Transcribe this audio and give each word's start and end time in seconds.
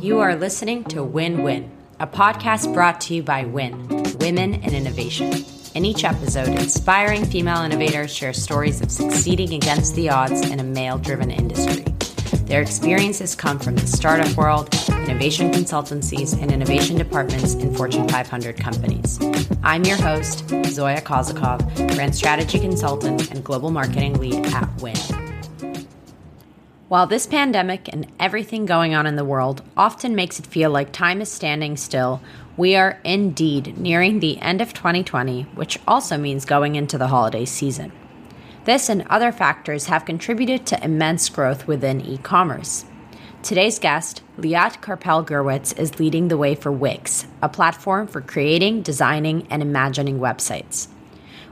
You 0.00 0.20
are 0.20 0.34
listening 0.34 0.84
to 0.84 1.04
Win 1.04 1.42
Win, 1.42 1.70
a 1.98 2.06
podcast 2.06 2.72
brought 2.72 3.02
to 3.02 3.14
you 3.14 3.22
by 3.22 3.44
Win, 3.44 3.86
Women 4.18 4.54
in 4.54 4.74
Innovation. 4.74 5.44
In 5.74 5.84
each 5.84 6.04
episode, 6.04 6.48
inspiring 6.48 7.26
female 7.26 7.60
innovators 7.60 8.10
share 8.10 8.32
stories 8.32 8.80
of 8.80 8.90
succeeding 8.90 9.52
against 9.52 9.94
the 9.96 10.08
odds 10.08 10.40
in 10.48 10.58
a 10.58 10.64
male 10.64 10.96
driven 10.96 11.30
industry. 11.30 11.84
Their 12.46 12.62
experiences 12.62 13.34
come 13.34 13.58
from 13.58 13.76
the 13.76 13.86
startup 13.86 14.34
world, 14.38 14.74
innovation 14.88 15.52
consultancies, 15.52 16.32
and 16.40 16.50
innovation 16.50 16.96
departments 16.96 17.52
in 17.52 17.74
Fortune 17.74 18.08
500 18.08 18.56
companies. 18.56 19.20
I'm 19.62 19.84
your 19.84 19.98
host, 19.98 20.48
Zoya 20.68 21.02
Kozakov, 21.02 21.94
brand 21.94 22.16
strategy 22.16 22.58
consultant 22.58 23.30
and 23.32 23.44
global 23.44 23.70
marketing 23.70 24.14
lead 24.14 24.46
at 24.46 24.80
Win. 24.80 24.96
While 26.90 27.06
this 27.06 27.28
pandemic 27.28 27.88
and 27.92 28.10
everything 28.18 28.66
going 28.66 28.96
on 28.96 29.06
in 29.06 29.14
the 29.14 29.24
world 29.24 29.62
often 29.76 30.16
makes 30.16 30.40
it 30.40 30.46
feel 30.48 30.70
like 30.70 30.90
time 30.90 31.20
is 31.20 31.30
standing 31.30 31.76
still, 31.76 32.20
we 32.56 32.74
are 32.74 32.98
indeed 33.04 33.78
nearing 33.78 34.18
the 34.18 34.38
end 34.40 34.60
of 34.60 34.74
2020, 34.74 35.42
which 35.54 35.78
also 35.86 36.18
means 36.18 36.44
going 36.44 36.74
into 36.74 36.98
the 36.98 37.06
holiday 37.06 37.44
season. 37.44 37.92
This 38.64 38.88
and 38.88 39.06
other 39.08 39.30
factors 39.30 39.86
have 39.86 40.04
contributed 40.04 40.66
to 40.66 40.84
immense 40.84 41.28
growth 41.28 41.68
within 41.68 42.00
e 42.00 42.18
commerce. 42.18 42.84
Today's 43.44 43.78
guest, 43.78 44.24
Liat 44.36 44.80
Karpel 44.80 45.24
Gurwicz, 45.24 45.78
is 45.78 46.00
leading 46.00 46.26
the 46.26 46.36
way 46.36 46.56
for 46.56 46.72
Wix, 46.72 47.28
a 47.40 47.48
platform 47.48 48.08
for 48.08 48.20
creating, 48.20 48.82
designing, 48.82 49.46
and 49.48 49.62
imagining 49.62 50.18
websites. 50.18 50.88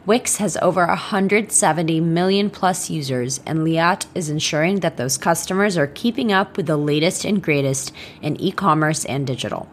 Wix 0.09 0.39
has 0.39 0.57
over 0.63 0.87
170 0.87 2.01
million 2.01 2.49
plus 2.49 2.89
users, 2.89 3.43
and 3.45 3.59
Liat 3.59 4.07
is 4.15 4.31
ensuring 4.31 4.81
that 4.81 4.97
those 4.97 5.19
customers 5.19 5.77
are 5.77 5.87
keeping 5.87 6.33
up 6.33 6.57
with 6.57 6.65
the 6.65 6.79
latest 6.79 7.27
and 7.27 7.43
greatest 7.43 7.93
in 8.23 8.41
e 8.41 8.51
commerce 8.51 9.05
and 9.05 9.27
digital. 9.27 9.69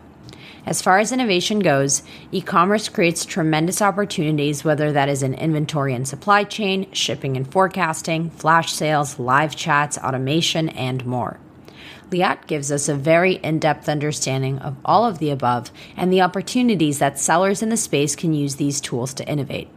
As 0.65 0.81
far 0.81 0.99
as 0.99 1.13
innovation 1.13 1.59
goes, 1.59 2.03
e 2.33 2.41
commerce 2.41 2.89
creates 2.89 3.23
tremendous 3.23 3.81
opportunities, 3.81 4.65
whether 4.65 4.91
that 4.91 5.07
is 5.07 5.23
in 5.23 5.35
inventory 5.35 5.93
and 5.93 6.05
supply 6.05 6.43
chain, 6.43 6.91
shipping 6.91 7.37
and 7.37 7.49
forecasting, 7.49 8.29
flash 8.31 8.73
sales, 8.73 9.17
live 9.17 9.55
chats, 9.55 9.97
automation, 9.99 10.67
and 10.67 11.05
more. 11.05 11.39
Liat 12.09 12.45
gives 12.45 12.73
us 12.73 12.89
a 12.89 12.95
very 12.95 13.35
in 13.35 13.59
depth 13.59 13.87
understanding 13.87 14.59
of 14.59 14.75
all 14.83 15.05
of 15.05 15.19
the 15.19 15.29
above 15.29 15.71
and 15.95 16.11
the 16.11 16.21
opportunities 16.21 16.99
that 16.99 17.21
sellers 17.21 17.61
in 17.61 17.69
the 17.69 17.77
space 17.77 18.17
can 18.17 18.33
use 18.33 18.57
these 18.57 18.81
tools 18.81 19.13
to 19.13 19.25
innovate. 19.29 19.69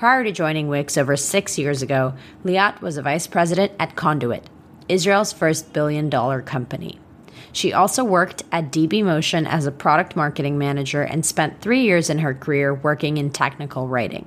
Prior 0.00 0.24
to 0.24 0.32
joining 0.32 0.68
Wix 0.68 0.96
over 0.96 1.14
six 1.14 1.58
years 1.58 1.82
ago, 1.82 2.14
Liat 2.42 2.80
was 2.80 2.96
a 2.96 3.02
vice 3.02 3.26
president 3.26 3.72
at 3.78 3.96
Conduit, 3.96 4.48
Israel's 4.88 5.30
first 5.30 5.74
billion 5.74 6.08
dollar 6.08 6.40
company. 6.40 6.98
She 7.52 7.74
also 7.74 8.02
worked 8.02 8.42
at 8.50 8.72
dbMotion 8.72 9.46
as 9.46 9.66
a 9.66 9.70
product 9.70 10.16
marketing 10.16 10.56
manager 10.56 11.02
and 11.02 11.26
spent 11.26 11.60
three 11.60 11.82
years 11.82 12.08
in 12.08 12.20
her 12.20 12.32
career 12.32 12.72
working 12.72 13.18
in 13.18 13.28
technical 13.28 13.88
writing. 13.88 14.24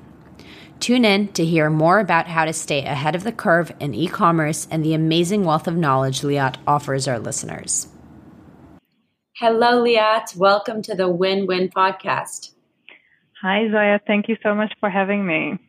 Tune 0.79 1.05
in 1.05 1.29
to 1.29 1.43
hear 1.43 1.71
more 1.71 1.99
about 1.99 2.27
how 2.27 2.45
to 2.45 2.53
stay 2.53 2.85
ahead 2.85 3.15
of 3.15 3.23
the 3.23 3.31
curve 3.31 3.71
in 3.79 3.95
e 3.95 4.07
commerce 4.07 4.67
and 4.69 4.85
the 4.85 4.93
amazing 4.93 5.43
wealth 5.43 5.67
of 5.67 5.75
knowledge 5.75 6.21
Liat 6.21 6.57
offers 6.67 7.07
our 7.07 7.17
listeners. 7.17 7.87
Hello, 9.37 9.83
Liat. 9.83 10.35
Welcome 10.35 10.83
to 10.83 10.93
the 10.93 11.09
Win 11.09 11.47
Win 11.47 11.69
podcast. 11.69 12.52
Hi, 13.43 13.69
Zoya. 13.69 13.99
Thank 14.07 14.29
you 14.29 14.37
so 14.41 14.55
much 14.55 14.71
for 14.79 14.89
having 14.89 15.25
me. 15.25 15.59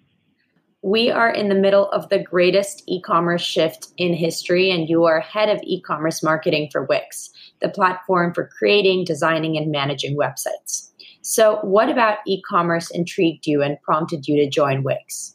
We 0.83 1.11
are 1.11 1.29
in 1.29 1.49
the 1.49 1.57
middle 1.57 1.91
of 1.91 2.09
the 2.09 2.21
greatest 2.21 2.85
e 2.87 3.01
commerce 3.03 3.43
shift 3.43 3.89
in 3.97 4.15
history, 4.15 4.71
and 4.71 4.89
you 4.89 5.07
are 5.07 5.19
head 5.19 5.49
of 5.49 5.61
e 5.65 5.81
commerce 5.81 6.23
marketing 6.23 6.69
for 6.71 6.85
Wix, 6.85 7.31
the 7.61 7.69
platform 7.69 8.33
for 8.33 8.47
creating, 8.47 9.05
designing, 9.05 9.57
and 9.57 9.73
managing 9.73 10.17
websites. 10.17 10.93
So, 11.23 11.59
what 11.63 11.91
about 11.91 12.19
e 12.29 12.41
commerce 12.43 12.93
intrigued 12.93 13.45
you 13.45 13.61
and 13.61 13.83
prompted 13.83 14.29
you 14.29 14.37
to 14.37 14.49
join 14.49 14.85
Wix? 14.85 15.35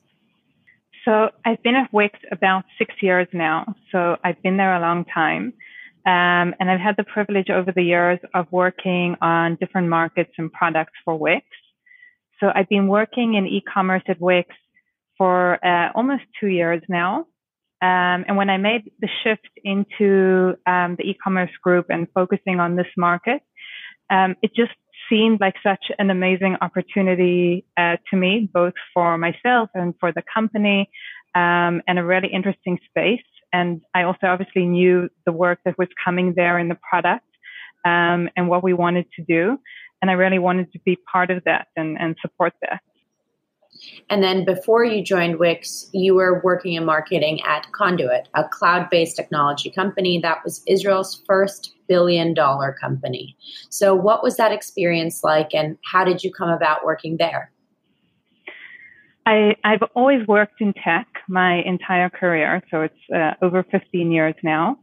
So, 1.03 1.31
I've 1.43 1.61
been 1.61 1.75
at 1.75 1.91
Wix 1.91 2.17
about 2.31 2.63
six 2.77 2.95
years 3.01 3.27
now. 3.33 3.75
So, 3.91 4.15
I've 4.23 4.41
been 4.43 4.55
there 4.55 4.77
a 4.77 4.79
long 4.79 5.03
time. 5.13 5.51
Um, 6.05 6.55
and 6.61 6.71
I've 6.71 6.79
had 6.79 6.95
the 6.95 7.03
privilege 7.03 7.49
over 7.49 7.73
the 7.73 7.83
years 7.83 8.19
of 8.33 8.47
working 8.51 9.17
on 9.21 9.57
different 9.59 9.89
markets 9.89 10.31
and 10.37 10.49
products 10.53 10.93
for 11.03 11.17
Wix. 11.19 11.45
So 12.39 12.51
I've 12.53 12.69
been 12.69 12.87
working 12.87 13.35
in 13.35 13.47
e-commerce 13.47 14.03
at 14.07 14.19
Wix 14.19 14.49
for 15.17 15.63
uh, 15.65 15.91
almost 15.93 16.23
two 16.39 16.47
years 16.47 16.81
now. 16.87 17.27
Um, 17.81 18.25
and 18.27 18.35
when 18.35 18.49
I 18.49 18.57
made 18.57 18.91
the 18.99 19.09
shift 19.23 19.49
into 19.63 20.55
um, 20.65 20.95
the 20.97 21.03
e-commerce 21.03 21.51
group 21.63 21.87
and 21.89 22.07
focusing 22.13 22.59
on 22.59 22.75
this 22.75 22.87
market, 22.97 23.41
um, 24.09 24.35
it 24.41 24.51
just 24.55 24.71
seemed 25.09 25.39
like 25.39 25.55
such 25.63 25.85
an 25.97 26.09
amazing 26.09 26.57
opportunity 26.61 27.65
uh, 27.77 27.97
to 28.09 28.17
me, 28.17 28.49
both 28.53 28.73
for 28.93 29.17
myself 29.17 29.69
and 29.73 29.93
for 29.99 30.11
the 30.11 30.23
company, 30.33 30.89
um, 31.35 31.81
and 31.87 31.97
a 31.97 32.03
really 32.03 32.27
interesting 32.27 32.77
space. 32.89 33.21
And 33.51 33.81
I 33.95 34.03
also 34.03 34.27
obviously 34.27 34.65
knew 34.65 35.09
the 35.25 35.31
work 35.31 35.59
that 35.65 35.77
was 35.77 35.87
coming 36.03 36.33
there 36.35 36.59
in 36.59 36.67
the 36.67 36.77
product 36.87 37.25
um, 37.85 38.29
and 38.35 38.47
what 38.47 38.63
we 38.63 38.73
wanted 38.73 39.05
to 39.15 39.23
do. 39.23 39.57
And 40.01 40.09
I 40.09 40.13
really 40.13 40.39
wanted 40.39 40.71
to 40.73 40.79
be 40.85 40.97
part 41.11 41.29
of 41.29 41.43
that 41.45 41.67
and, 41.75 41.97
and 41.99 42.15
support 42.21 42.53
that. 42.61 42.81
And 44.09 44.23
then 44.23 44.45
before 44.45 44.83
you 44.83 45.03
joined 45.03 45.39
Wix, 45.39 45.89
you 45.93 46.15
were 46.15 46.41
working 46.43 46.73
in 46.73 46.85
marketing 46.85 47.41
at 47.45 47.71
Conduit, 47.71 48.27
a 48.33 48.43
cloud 48.43 48.89
based 48.89 49.15
technology 49.15 49.69
company 49.69 50.19
that 50.19 50.43
was 50.43 50.63
Israel's 50.67 51.21
first 51.25 51.75
billion 51.87 52.33
dollar 52.33 52.75
company. 52.79 53.37
So, 53.69 53.95
what 53.95 54.23
was 54.23 54.37
that 54.37 54.51
experience 54.51 55.23
like, 55.23 55.53
and 55.53 55.77
how 55.91 56.03
did 56.03 56.23
you 56.23 56.31
come 56.31 56.49
about 56.49 56.83
working 56.83 57.17
there? 57.17 57.51
I, 59.25 59.55
have 59.63 59.83
always 59.95 60.25
worked 60.27 60.59
in 60.59 60.73
tech 60.73 61.07
my 61.27 61.61
entire 61.63 62.09
career, 62.09 62.63
so 62.71 62.81
it's 62.81 62.95
uh, 63.13 63.33
over 63.43 63.63
15 63.63 64.11
years 64.11 64.33
now. 64.43 64.79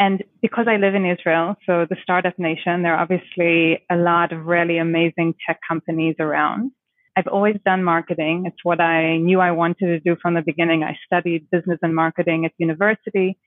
And 0.00 0.24
because 0.40 0.64
I 0.66 0.76
live 0.76 0.94
in 0.94 1.04
Israel, 1.04 1.56
so 1.66 1.84
the 1.88 1.96
startup 2.02 2.38
nation, 2.38 2.82
there 2.82 2.94
are 2.94 3.02
obviously 3.02 3.84
a 3.90 3.96
lot 3.96 4.32
of 4.32 4.46
really 4.46 4.78
amazing 4.78 5.34
tech 5.46 5.60
companies 5.68 6.16
around. 6.18 6.72
I've 7.18 7.26
always 7.26 7.56
done 7.66 7.84
marketing. 7.84 8.44
It's 8.46 8.64
what 8.64 8.80
I 8.80 9.18
knew 9.18 9.40
I 9.40 9.50
wanted 9.50 9.86
to 9.88 10.00
do 10.00 10.16
from 10.22 10.32
the 10.32 10.40
beginning. 10.40 10.82
I 10.82 10.96
studied 11.04 11.50
business 11.50 11.78
and 11.82 11.94
marketing 11.94 12.46
at 12.46 12.52
university. 12.56 13.38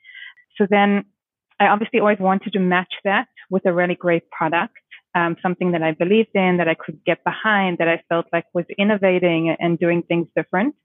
So 0.55 0.67
then 0.69 1.05
I 1.59 1.69
obviously 1.69 1.99
always 1.99 2.19
wanted 2.19 2.53
to 2.53 2.59
match 2.59 2.93
that 3.03 3.29
with 3.49 3.65
a 3.65 3.73
really 3.73 3.95
great 3.95 4.29
product, 4.29 4.77
um, 5.15 5.37
something 5.41 5.71
that 5.71 5.81
I 5.81 5.93
believed 5.93 6.35
in, 6.35 6.57
that 6.57 6.67
I 6.67 6.75
could 6.75 7.03
get 7.03 7.23
behind, 7.23 7.79
that 7.79 7.87
I 7.87 8.03
felt 8.09 8.27
like 8.31 8.45
was 8.53 8.65
innovating 8.77 9.55
and 9.59 9.79
doing 9.79 10.03
things 10.03 10.27
different. 10.35 10.75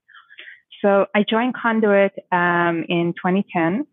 So 0.81 1.05
I 1.13 1.23
joined 1.29 1.53
Conduit 1.53 2.13
um, 2.31 2.85
in 2.89 3.13
2010 3.23 3.85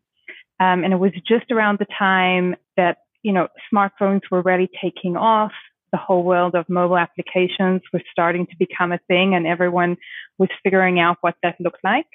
um, 0.59 0.85
and 0.85 0.93
it 0.93 0.99
was 0.99 1.13
just 1.27 1.51
around 1.51 1.79
the 1.79 1.87
time 1.99 2.57
that, 2.77 2.99
you 3.23 3.33
know, 3.33 3.49
smartphones 3.73 4.23
were 4.31 4.43
really 4.43 4.71
taking 4.83 5.17
off. 5.17 5.53
The 5.93 5.99
whole 5.99 6.25
world 6.25 6.55
of 6.55 6.69
mobile 6.69 6.99
applications 6.99 7.83
was 7.93 8.03
starting 8.11 8.47
to 8.47 8.57
become 8.59 8.93
a 8.93 8.99
thing 9.09 9.35
and 9.35 9.47
everyone 9.47 9.97
was 10.39 10.49
figuring 10.63 10.99
out 10.99 11.19
what 11.21 11.35
that 11.43 11.57
looked 11.61 11.85
like. 11.85 12.07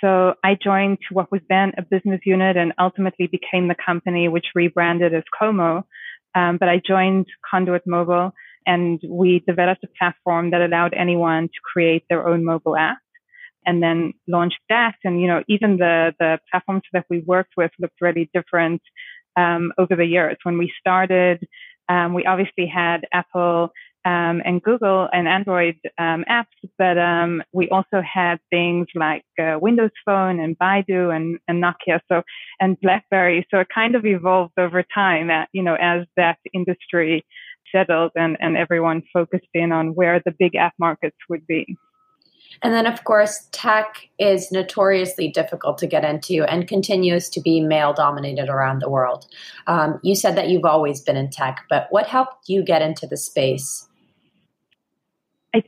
So 0.00 0.34
I 0.42 0.56
joined 0.62 0.98
what 1.12 1.30
was 1.30 1.40
then 1.48 1.72
a 1.78 1.82
business 1.82 2.20
unit 2.24 2.56
and 2.56 2.72
ultimately 2.78 3.26
became 3.26 3.68
the 3.68 3.76
company 3.86 4.28
which 4.28 4.46
rebranded 4.54 5.14
as 5.14 5.22
Como. 5.38 5.86
Um, 6.34 6.56
but 6.58 6.68
I 6.68 6.80
joined 6.86 7.26
Conduit 7.48 7.86
Mobile 7.86 8.32
and 8.66 9.00
we 9.08 9.42
developed 9.46 9.84
a 9.84 9.88
platform 9.98 10.50
that 10.50 10.62
allowed 10.62 10.94
anyone 10.94 11.44
to 11.44 11.60
create 11.62 12.04
their 12.08 12.26
own 12.26 12.44
mobile 12.44 12.76
app 12.76 12.98
and 13.66 13.82
then 13.82 14.12
launched 14.28 14.60
that. 14.68 14.96
And, 15.04 15.20
you 15.20 15.26
know, 15.26 15.42
even 15.48 15.76
the, 15.76 16.14
the 16.18 16.38
platforms 16.50 16.82
that 16.92 17.06
we 17.10 17.20
worked 17.20 17.54
with 17.56 17.70
looked 17.80 18.00
really 18.00 18.30
different 18.34 18.82
um, 19.36 19.72
over 19.78 19.96
the 19.96 20.06
years. 20.06 20.36
When 20.42 20.58
we 20.58 20.72
started, 20.78 21.46
um, 21.88 22.14
we 22.14 22.24
obviously 22.24 22.66
had 22.66 23.06
Apple 23.12 23.70
um, 24.06 24.42
and 24.44 24.62
Google 24.62 25.08
and 25.12 25.26
Android 25.26 25.76
um, 25.98 26.24
apps, 26.28 26.44
but 26.76 26.98
um, 26.98 27.42
we 27.52 27.68
also 27.70 28.02
had 28.02 28.38
things 28.50 28.86
like 28.94 29.24
uh, 29.40 29.58
Windows 29.58 29.90
Phone 30.04 30.40
and 30.40 30.58
Baidu 30.58 31.14
and, 31.14 31.38
and 31.48 31.62
Nokia, 31.62 32.00
so 32.10 32.22
and 32.60 32.78
BlackBerry. 32.80 33.46
So 33.50 33.60
it 33.60 33.68
kind 33.74 33.94
of 33.94 34.04
evolved 34.04 34.58
over 34.58 34.84
time, 34.94 35.30
at, 35.30 35.48
you 35.52 35.62
know, 35.62 35.76
as 35.80 36.06
that 36.16 36.38
industry 36.52 37.24
settled 37.74 38.12
and, 38.14 38.36
and 38.40 38.56
everyone 38.56 39.02
focused 39.12 39.48
in 39.54 39.72
on 39.72 39.94
where 39.94 40.20
the 40.24 40.34
big 40.38 40.54
app 40.54 40.74
markets 40.78 41.16
would 41.28 41.46
be. 41.46 41.76
And 42.62 42.74
then, 42.74 42.86
of 42.86 43.04
course, 43.04 43.48
tech 43.52 44.08
is 44.18 44.50
notoriously 44.50 45.28
difficult 45.28 45.78
to 45.78 45.86
get 45.86 46.04
into 46.04 46.44
and 46.44 46.68
continues 46.68 47.28
to 47.30 47.40
be 47.40 47.60
male 47.60 47.92
dominated 47.92 48.48
around 48.48 48.80
the 48.80 48.90
world. 48.90 49.26
Um, 49.66 50.00
you 50.02 50.14
said 50.14 50.36
that 50.36 50.48
you've 50.48 50.64
always 50.64 51.00
been 51.00 51.16
in 51.16 51.30
tech, 51.30 51.64
but 51.68 51.88
what 51.90 52.06
helped 52.06 52.48
you 52.48 52.62
get 52.62 52.82
into 52.82 53.06
the 53.06 53.16
space? 53.16 53.88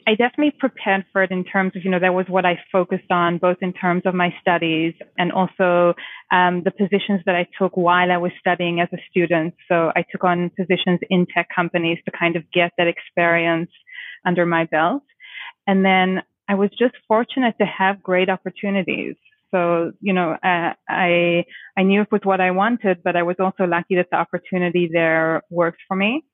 I, 0.06 0.16
definitely 0.16 0.52
prepared 0.58 1.04
for 1.12 1.22
it 1.22 1.30
in 1.30 1.44
terms 1.44 1.76
of, 1.76 1.84
you 1.84 1.90
know, 1.90 2.00
that 2.00 2.12
was 2.12 2.26
what 2.28 2.44
I 2.44 2.58
focused 2.72 3.10
on, 3.10 3.38
both 3.38 3.58
in 3.60 3.72
terms 3.72 4.02
of 4.04 4.14
my 4.14 4.34
studies 4.40 4.94
and 5.16 5.30
also 5.30 5.94
um, 6.32 6.64
the 6.64 6.72
positions 6.72 7.20
that 7.26 7.36
I 7.36 7.46
took 7.56 7.76
while 7.76 8.10
I 8.10 8.16
was 8.16 8.32
studying 8.40 8.80
as 8.80 8.88
a 8.92 8.98
student. 9.08 9.54
So 9.68 9.92
I 9.94 10.04
took 10.10 10.24
on 10.24 10.50
positions 10.58 10.98
in 11.08 11.26
tech 11.32 11.48
companies 11.54 11.98
to 12.04 12.10
kind 12.10 12.34
of 12.34 12.42
get 12.52 12.72
that 12.78 12.88
experience 12.88 13.70
under 14.24 14.44
my 14.44 14.64
belt. 14.64 15.04
And 15.68 15.84
then 15.84 16.22
I 16.48 16.54
was 16.54 16.70
just 16.78 16.94
fortunate 17.08 17.54
to 17.60 17.66
have 17.66 18.02
great 18.02 18.28
opportunities. 18.28 19.16
So, 19.52 19.92
you 20.00 20.12
know, 20.12 20.32
uh, 20.32 20.72
I, 20.88 21.44
I 21.76 21.82
knew 21.82 22.02
it 22.02 22.12
was 22.12 22.20
what 22.24 22.40
I 22.40 22.50
wanted, 22.50 23.02
but 23.02 23.16
I 23.16 23.22
was 23.22 23.36
also 23.38 23.64
lucky 23.64 23.96
that 23.96 24.08
the 24.10 24.16
opportunity 24.16 24.88
there 24.92 25.42
worked 25.50 25.80
for 25.86 25.96
me. 25.96 26.24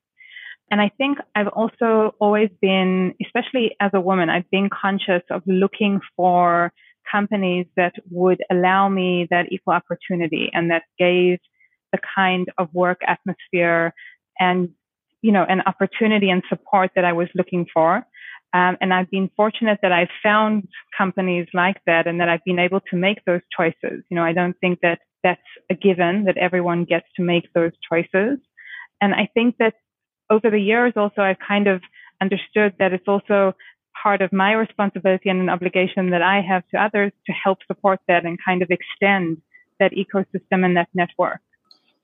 And 0.70 0.80
I 0.80 0.90
think 0.96 1.18
I've 1.34 1.48
also 1.48 2.14
always 2.18 2.48
been, 2.60 3.14
especially 3.22 3.76
as 3.80 3.90
a 3.92 4.00
woman, 4.00 4.30
I've 4.30 4.50
been 4.50 4.70
conscious 4.70 5.22
of 5.30 5.42
looking 5.46 6.00
for 6.16 6.72
companies 7.10 7.66
that 7.76 7.92
would 8.10 8.42
allow 8.50 8.88
me 8.88 9.26
that 9.30 9.52
equal 9.52 9.74
opportunity 9.74 10.50
and 10.52 10.70
that 10.70 10.84
gave 10.98 11.38
the 11.92 11.98
kind 12.14 12.48
of 12.56 12.72
work 12.72 13.00
atmosphere 13.06 13.92
and, 14.40 14.70
you 15.20 15.30
know, 15.30 15.44
an 15.46 15.60
opportunity 15.66 16.30
and 16.30 16.42
support 16.48 16.92
that 16.96 17.04
I 17.04 17.12
was 17.12 17.28
looking 17.34 17.66
for. 17.72 18.06
Um, 18.54 18.76
and 18.80 18.92
I've 18.92 19.10
been 19.10 19.30
fortunate 19.34 19.78
that 19.82 19.92
I've 19.92 20.10
found 20.22 20.68
companies 20.96 21.46
like 21.54 21.78
that 21.86 22.06
and 22.06 22.20
that 22.20 22.28
I've 22.28 22.44
been 22.44 22.58
able 22.58 22.80
to 22.90 22.96
make 22.96 23.24
those 23.24 23.40
choices. 23.56 24.04
You 24.10 24.16
know, 24.16 24.24
I 24.24 24.32
don't 24.32 24.56
think 24.60 24.80
that 24.82 24.98
that's 25.22 25.40
a 25.70 25.74
given 25.74 26.24
that 26.24 26.36
everyone 26.36 26.84
gets 26.84 27.06
to 27.16 27.22
make 27.22 27.52
those 27.54 27.72
choices. 27.88 28.38
And 29.00 29.14
I 29.14 29.28
think 29.32 29.56
that 29.58 29.74
over 30.30 30.50
the 30.50 30.60
years 30.60 30.92
also 30.96 31.22
I've 31.22 31.38
kind 31.46 31.66
of 31.66 31.82
understood 32.20 32.74
that 32.78 32.92
it's 32.92 33.08
also 33.08 33.54
part 34.02 34.22
of 34.22 34.32
my 34.32 34.52
responsibility 34.52 35.28
and 35.28 35.40
an 35.40 35.48
obligation 35.48 36.10
that 36.10 36.22
I 36.22 36.40
have 36.40 36.66
to 36.68 36.82
others 36.82 37.12
to 37.26 37.32
help 37.32 37.58
support 37.66 38.00
that 38.08 38.24
and 38.24 38.38
kind 38.44 38.62
of 38.62 38.70
extend 38.70 39.38
that 39.78 39.92
ecosystem 39.92 40.64
and 40.64 40.76
that 40.76 40.88
network. 40.94 41.40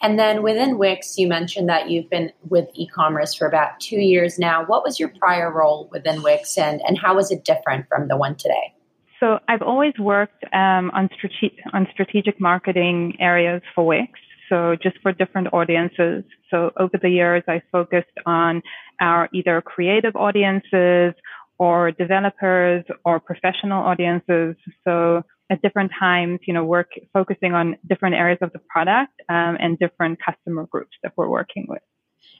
And 0.00 0.18
then 0.18 0.42
within 0.42 0.78
Wix, 0.78 1.18
you 1.18 1.26
mentioned 1.26 1.68
that 1.68 1.90
you've 1.90 2.08
been 2.08 2.32
with 2.48 2.68
e-commerce 2.74 3.34
for 3.34 3.48
about 3.48 3.80
two 3.80 3.98
years 3.98 4.38
now. 4.38 4.64
What 4.64 4.84
was 4.84 5.00
your 5.00 5.08
prior 5.08 5.52
role 5.52 5.88
within 5.90 6.22
Wix 6.22 6.56
and, 6.56 6.80
and 6.86 6.96
how 6.96 7.16
was 7.16 7.30
it 7.32 7.44
different 7.44 7.86
from 7.88 8.08
the 8.08 8.16
one 8.16 8.36
today? 8.36 8.74
So 9.18 9.40
I've 9.48 9.62
always 9.62 9.94
worked 9.98 10.44
um, 10.52 10.90
on, 10.94 11.10
strate- 11.16 11.58
on 11.72 11.88
strategic 11.92 12.40
marketing 12.40 13.16
areas 13.18 13.62
for 13.74 13.84
Wix 13.84 14.12
so 14.48 14.76
just 14.82 14.96
for 15.02 15.12
different 15.12 15.48
audiences. 15.52 16.24
So 16.50 16.72
over 16.78 16.98
the 17.00 17.10
years, 17.10 17.42
I 17.46 17.62
focused 17.70 18.16
on 18.26 18.62
our 19.00 19.28
either 19.32 19.60
creative 19.60 20.16
audiences 20.16 21.14
or 21.58 21.92
developers 21.92 22.84
or 23.04 23.20
professional 23.20 23.82
audiences. 23.84 24.56
So 24.84 25.22
at 25.50 25.62
different 25.62 25.90
times, 25.98 26.40
you 26.46 26.54
know, 26.54 26.64
work 26.64 26.90
focusing 27.12 27.54
on 27.54 27.76
different 27.88 28.14
areas 28.14 28.38
of 28.42 28.52
the 28.52 28.58
product 28.58 29.12
um, 29.28 29.56
and 29.60 29.78
different 29.78 30.18
customer 30.24 30.66
groups 30.66 30.96
that 31.02 31.12
we're 31.16 31.28
working 31.28 31.66
with. 31.68 31.82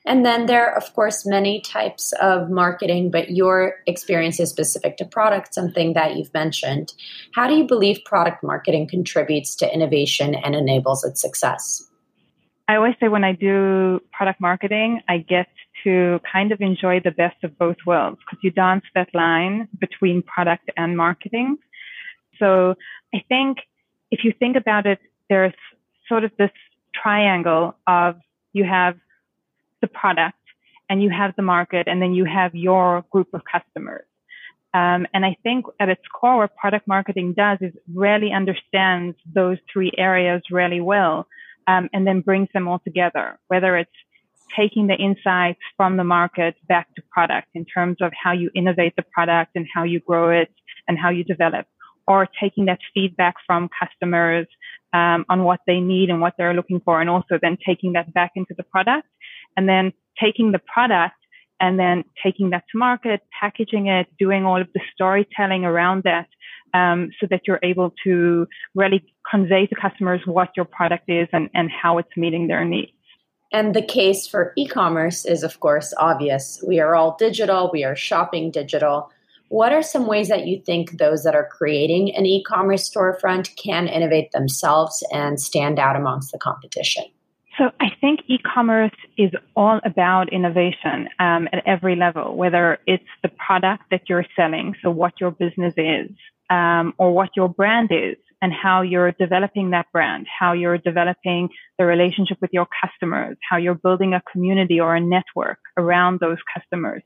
And 0.04 0.24
then 0.24 0.46
there 0.46 0.70
are, 0.70 0.76
of 0.76 0.94
course, 0.94 1.26
many 1.26 1.60
types 1.60 2.12
of 2.20 2.50
marketing, 2.50 3.10
but 3.10 3.30
your 3.30 3.76
experience 3.86 4.40
is 4.40 4.48
specific 4.50 4.96
to 4.98 5.04
product, 5.04 5.54
something 5.54 5.94
that 5.94 6.16
you've 6.16 6.32
mentioned. 6.32 6.92
How 7.34 7.48
do 7.48 7.54
you 7.54 7.66
believe 7.66 8.00
product 8.04 8.42
marketing 8.42 8.88
contributes 8.88 9.54
to 9.56 9.72
innovation 9.72 10.34
and 10.34 10.54
enables 10.54 11.04
its 11.04 11.20
success? 11.20 11.84
I 12.68 12.76
always 12.76 12.94
say 13.00 13.08
when 13.08 13.24
I 13.24 13.32
do 13.32 14.00
product 14.12 14.40
marketing, 14.40 15.00
I 15.08 15.18
get 15.18 15.48
to 15.84 16.20
kind 16.30 16.52
of 16.52 16.60
enjoy 16.60 17.00
the 17.00 17.10
best 17.10 17.42
of 17.42 17.56
both 17.58 17.76
worlds 17.86 18.18
because 18.18 18.42
you 18.42 18.50
dance 18.50 18.84
that 18.94 19.08
line 19.14 19.68
between 19.80 20.22
product 20.22 20.70
and 20.76 20.96
marketing. 20.96 21.56
So 22.38 22.74
I 23.14 23.22
think 23.28 23.58
if 24.10 24.24
you 24.24 24.32
think 24.38 24.56
about 24.56 24.86
it, 24.86 24.98
there's 25.28 25.54
sort 26.08 26.24
of 26.24 26.32
this 26.38 26.50
triangle 26.94 27.76
of 27.86 28.16
you 28.52 28.64
have 28.64 28.96
the 29.80 29.88
product 29.88 30.36
and 30.88 31.02
you 31.02 31.10
have 31.10 31.34
the 31.36 31.42
market 31.42 31.86
and 31.86 32.00
then 32.00 32.14
you 32.14 32.24
have 32.24 32.54
your 32.54 33.04
group 33.10 33.28
of 33.34 33.42
customers. 33.50 34.04
Um, 34.74 35.06
and 35.14 35.24
I 35.24 35.36
think 35.42 35.66
at 35.80 35.88
its 35.88 36.02
core, 36.12 36.38
what 36.38 36.56
product 36.56 36.86
marketing 36.86 37.34
does 37.34 37.58
is 37.60 37.72
really 37.94 38.32
understands 38.32 39.16
those 39.34 39.58
three 39.72 39.92
areas 39.96 40.42
really 40.50 40.80
well 40.80 41.26
um, 41.66 41.88
and 41.92 42.06
then 42.06 42.20
brings 42.20 42.48
them 42.52 42.68
all 42.68 42.78
together, 42.78 43.38
whether 43.48 43.76
it's 43.76 43.90
taking 44.56 44.86
the 44.86 44.94
insights 44.94 45.60
from 45.76 45.96
the 45.96 46.04
market 46.04 46.54
back 46.68 46.94
to 46.94 47.02
product 47.10 47.48
in 47.54 47.64
terms 47.64 47.98
of 48.00 48.12
how 48.22 48.32
you 48.32 48.50
innovate 48.54 48.94
the 48.96 49.04
product 49.12 49.52
and 49.54 49.66
how 49.72 49.84
you 49.84 50.00
grow 50.00 50.30
it 50.30 50.50
and 50.86 50.98
how 50.98 51.10
you 51.10 51.24
develop, 51.24 51.66
or 52.08 52.26
taking 52.40 52.64
that 52.64 52.80
feedback 52.94 53.34
from 53.46 53.68
customers 53.78 54.46
um, 54.92 55.24
on 55.28 55.44
what 55.44 55.60
they 55.66 55.80
need 55.80 56.10
and 56.10 56.20
what 56.20 56.34
they're 56.38 56.54
looking 56.54 56.80
for, 56.80 57.00
and 57.00 57.08
also 57.08 57.38
then 57.40 57.56
taking 57.64 57.92
that 57.92 58.12
back 58.14 58.32
into 58.34 58.54
the 58.56 58.64
product, 58.64 59.06
and 59.56 59.68
then 59.68 59.92
taking 60.20 60.52
the 60.52 60.58
product 60.58 61.14
and 61.60 61.78
then 61.78 62.04
taking 62.22 62.50
that 62.50 62.64
to 62.70 62.78
market, 62.78 63.20
packaging 63.38 63.88
it, 63.88 64.06
doing 64.18 64.44
all 64.44 64.60
of 64.60 64.68
the 64.74 64.80
storytelling 64.94 65.64
around 65.64 66.04
that 66.04 66.28
um, 66.74 67.10
so 67.20 67.26
that 67.30 67.42
you're 67.46 67.60
able 67.62 67.92
to 68.04 68.46
really 68.74 69.04
convey 69.28 69.66
to 69.66 69.74
customers 69.74 70.20
what 70.24 70.50
your 70.56 70.64
product 70.64 71.04
is 71.08 71.28
and, 71.32 71.50
and 71.54 71.70
how 71.70 71.98
it's 71.98 72.16
meeting 72.16 72.46
their 72.46 72.64
needs. 72.64 72.92
And 73.50 73.74
the 73.74 73.82
case 73.82 74.26
for 74.26 74.52
e 74.56 74.66
commerce 74.66 75.24
is, 75.24 75.42
of 75.42 75.58
course, 75.60 75.94
obvious. 75.96 76.62
We 76.66 76.80
are 76.80 76.94
all 76.94 77.16
digital, 77.18 77.70
we 77.72 77.82
are 77.82 77.96
shopping 77.96 78.50
digital. 78.50 79.10
What 79.48 79.72
are 79.72 79.82
some 79.82 80.06
ways 80.06 80.28
that 80.28 80.46
you 80.46 80.60
think 80.64 80.98
those 80.98 81.22
that 81.24 81.34
are 81.34 81.48
creating 81.50 82.14
an 82.14 82.26
e 82.26 82.44
commerce 82.44 82.88
storefront 82.88 83.56
can 83.56 83.88
innovate 83.88 84.32
themselves 84.32 85.02
and 85.12 85.40
stand 85.40 85.78
out 85.78 85.96
amongst 85.96 86.32
the 86.32 86.38
competition? 86.38 87.04
So 87.58 87.72
I 87.80 87.88
think 88.00 88.20
e-commerce 88.28 88.92
is 89.16 89.32
all 89.56 89.80
about 89.84 90.32
innovation 90.32 91.08
um, 91.18 91.48
at 91.52 91.66
every 91.66 91.96
level, 91.96 92.36
whether 92.36 92.78
it's 92.86 93.02
the 93.24 93.30
product 93.30 93.82
that 93.90 94.02
you're 94.08 94.24
selling, 94.36 94.76
so 94.80 94.92
what 94.92 95.14
your 95.20 95.32
business 95.32 95.74
is, 95.76 96.08
um, 96.50 96.94
or 96.98 97.12
what 97.12 97.30
your 97.34 97.48
brand 97.48 97.90
is 97.90 98.16
and 98.40 98.52
how 98.52 98.82
you're 98.82 99.10
developing 99.10 99.70
that 99.70 99.86
brand, 99.92 100.26
how 100.38 100.52
you're 100.52 100.78
developing 100.78 101.48
the 101.78 101.84
relationship 101.84 102.38
with 102.40 102.50
your 102.52 102.68
customers, 102.80 103.36
how 103.48 103.56
you're 103.56 103.74
building 103.74 104.14
a 104.14 104.22
community 104.30 104.78
or 104.78 104.94
a 104.94 105.00
network 105.00 105.58
around 105.76 106.20
those 106.20 106.38
customers. 106.54 107.02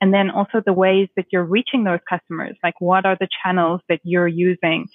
And 0.00 0.12
then 0.12 0.30
also 0.30 0.62
the 0.64 0.72
ways 0.72 1.08
that 1.16 1.26
you're 1.30 1.44
reaching 1.44 1.84
those 1.84 2.00
customers, 2.08 2.56
like 2.62 2.80
what 2.80 3.06
are 3.06 3.16
the 3.18 3.28
channels 3.42 3.80
that 3.88 4.00
you're 4.02 4.28
using 4.28 4.88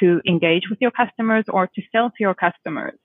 to 0.00 0.20
engage 0.26 0.64
with 0.70 0.80
your 0.80 0.90
customers 0.90 1.44
or 1.48 1.66
to 1.66 1.82
sell 1.92 2.10
to 2.10 2.16
your 2.18 2.34
customers. 2.34 2.98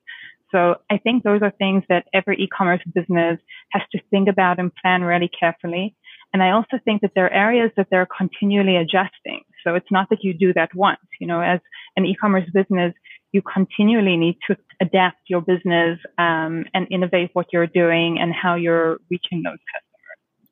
So 0.51 0.75
I 0.89 0.97
think 0.97 1.23
those 1.23 1.41
are 1.41 1.51
things 1.51 1.83
that 1.89 2.07
every 2.13 2.37
e-commerce 2.37 2.81
business 2.93 3.39
has 3.71 3.83
to 3.91 3.99
think 4.09 4.27
about 4.27 4.57
and 4.59 4.71
plan 4.81 5.03
really 5.03 5.29
carefully. 5.39 5.95
And 6.33 6.41
I 6.41 6.51
also 6.51 6.79
think 6.83 7.01
that 7.01 7.11
there 7.15 7.25
are 7.25 7.33
areas 7.33 7.71
that 7.77 7.87
they're 7.91 8.07
continually 8.17 8.75
adjusting. 8.75 9.41
So 9.63 9.75
it's 9.75 9.91
not 9.91 10.09
that 10.09 10.23
you 10.23 10.33
do 10.33 10.53
that 10.53 10.73
once, 10.73 10.99
you 11.19 11.27
know, 11.27 11.41
as 11.41 11.59
an 11.95 12.05
e-commerce 12.05 12.49
business, 12.53 12.93
you 13.31 13.41
continually 13.41 14.17
need 14.17 14.37
to 14.47 14.57
adapt 14.81 15.17
your 15.27 15.41
business 15.41 15.99
um, 16.17 16.65
and 16.73 16.87
innovate 16.89 17.29
what 17.33 17.47
you're 17.53 17.67
doing 17.67 18.17
and 18.19 18.33
how 18.33 18.55
you're 18.55 18.97
reaching 19.09 19.43
those 19.43 19.57
customers. 19.71 19.88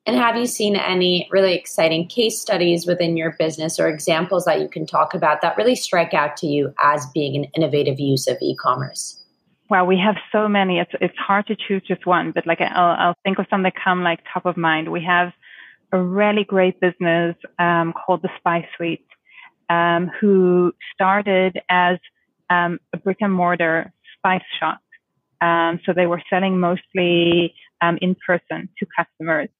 And 0.08 0.16
have 0.16 0.38
you 0.38 0.46
seen 0.46 0.74
any 0.74 1.28
really 1.30 1.54
exciting 1.54 2.08
case 2.08 2.40
studies 2.40 2.86
within 2.86 3.14
your 3.18 3.32
business 3.38 3.78
or 3.78 3.88
examples 3.88 4.46
that 4.46 4.58
you 4.58 4.66
can 4.66 4.86
talk 4.86 5.12
about 5.12 5.42
that 5.42 5.58
really 5.58 5.76
strike 5.76 6.14
out 6.14 6.34
to 6.38 6.46
you 6.46 6.72
as 6.82 7.04
being 7.12 7.36
an 7.36 7.44
innovative 7.54 8.00
use 8.00 8.26
of 8.26 8.38
e-commerce? 8.40 9.22
Well, 9.68 9.84
we 9.84 9.98
have 9.98 10.16
so 10.32 10.48
many. 10.48 10.78
It's 10.78 10.92
it's 11.02 11.18
hard 11.18 11.46
to 11.48 11.54
choose 11.54 11.82
just 11.86 12.06
one, 12.06 12.32
but 12.32 12.46
like 12.46 12.58
I'll, 12.62 12.96
I'll 12.98 13.14
think 13.22 13.38
of 13.38 13.44
some 13.50 13.64
that 13.64 13.74
come 13.84 14.02
like 14.02 14.20
top 14.32 14.46
of 14.46 14.56
mind. 14.56 14.90
We 14.90 15.04
have 15.04 15.30
a 15.92 16.02
really 16.02 16.44
great 16.44 16.80
business 16.80 17.36
um, 17.58 17.92
called 17.92 18.22
the 18.22 18.30
Spice 18.38 18.64
Suite, 18.78 19.06
um, 19.68 20.10
who 20.18 20.72
started 20.94 21.60
as 21.68 21.98
um, 22.48 22.78
a 22.94 22.96
brick 22.96 23.18
and 23.20 23.34
mortar 23.34 23.92
spice 24.16 24.40
shop. 24.58 24.80
Um, 25.42 25.80
so 25.84 25.92
they 25.92 26.06
were 26.06 26.22
selling 26.30 26.58
mostly 26.58 27.52
um, 27.82 27.98
in 28.00 28.16
person 28.26 28.70
to 28.78 28.86
customers, 28.96 29.50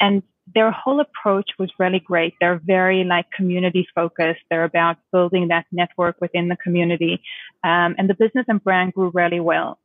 and 0.00 0.22
their 0.54 0.70
whole 0.70 1.00
approach 1.00 1.50
was 1.58 1.70
really 1.78 2.00
great. 2.00 2.34
They're 2.40 2.60
very 2.64 3.04
like 3.04 3.26
community 3.36 3.86
focused. 3.94 4.40
They're 4.50 4.64
about 4.64 4.96
building 5.12 5.48
that 5.48 5.66
network 5.70 6.16
within 6.20 6.48
the 6.48 6.56
community, 6.56 7.20
um, 7.64 7.94
and 7.98 8.08
the 8.08 8.14
business 8.14 8.46
and 8.48 8.62
brand 8.62 8.94
grew 8.94 9.10
really 9.12 9.40
well. 9.40 9.78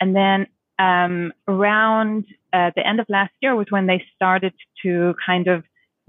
And 0.00 0.14
then 0.14 0.46
um, 0.78 1.32
around 1.46 2.24
uh, 2.52 2.70
the 2.74 2.86
end 2.86 3.00
of 3.00 3.06
last 3.08 3.32
year 3.40 3.54
was 3.54 3.66
when 3.70 3.86
they 3.86 4.04
started 4.14 4.52
to 4.82 5.14
kind 5.24 5.46
of 5.46 5.64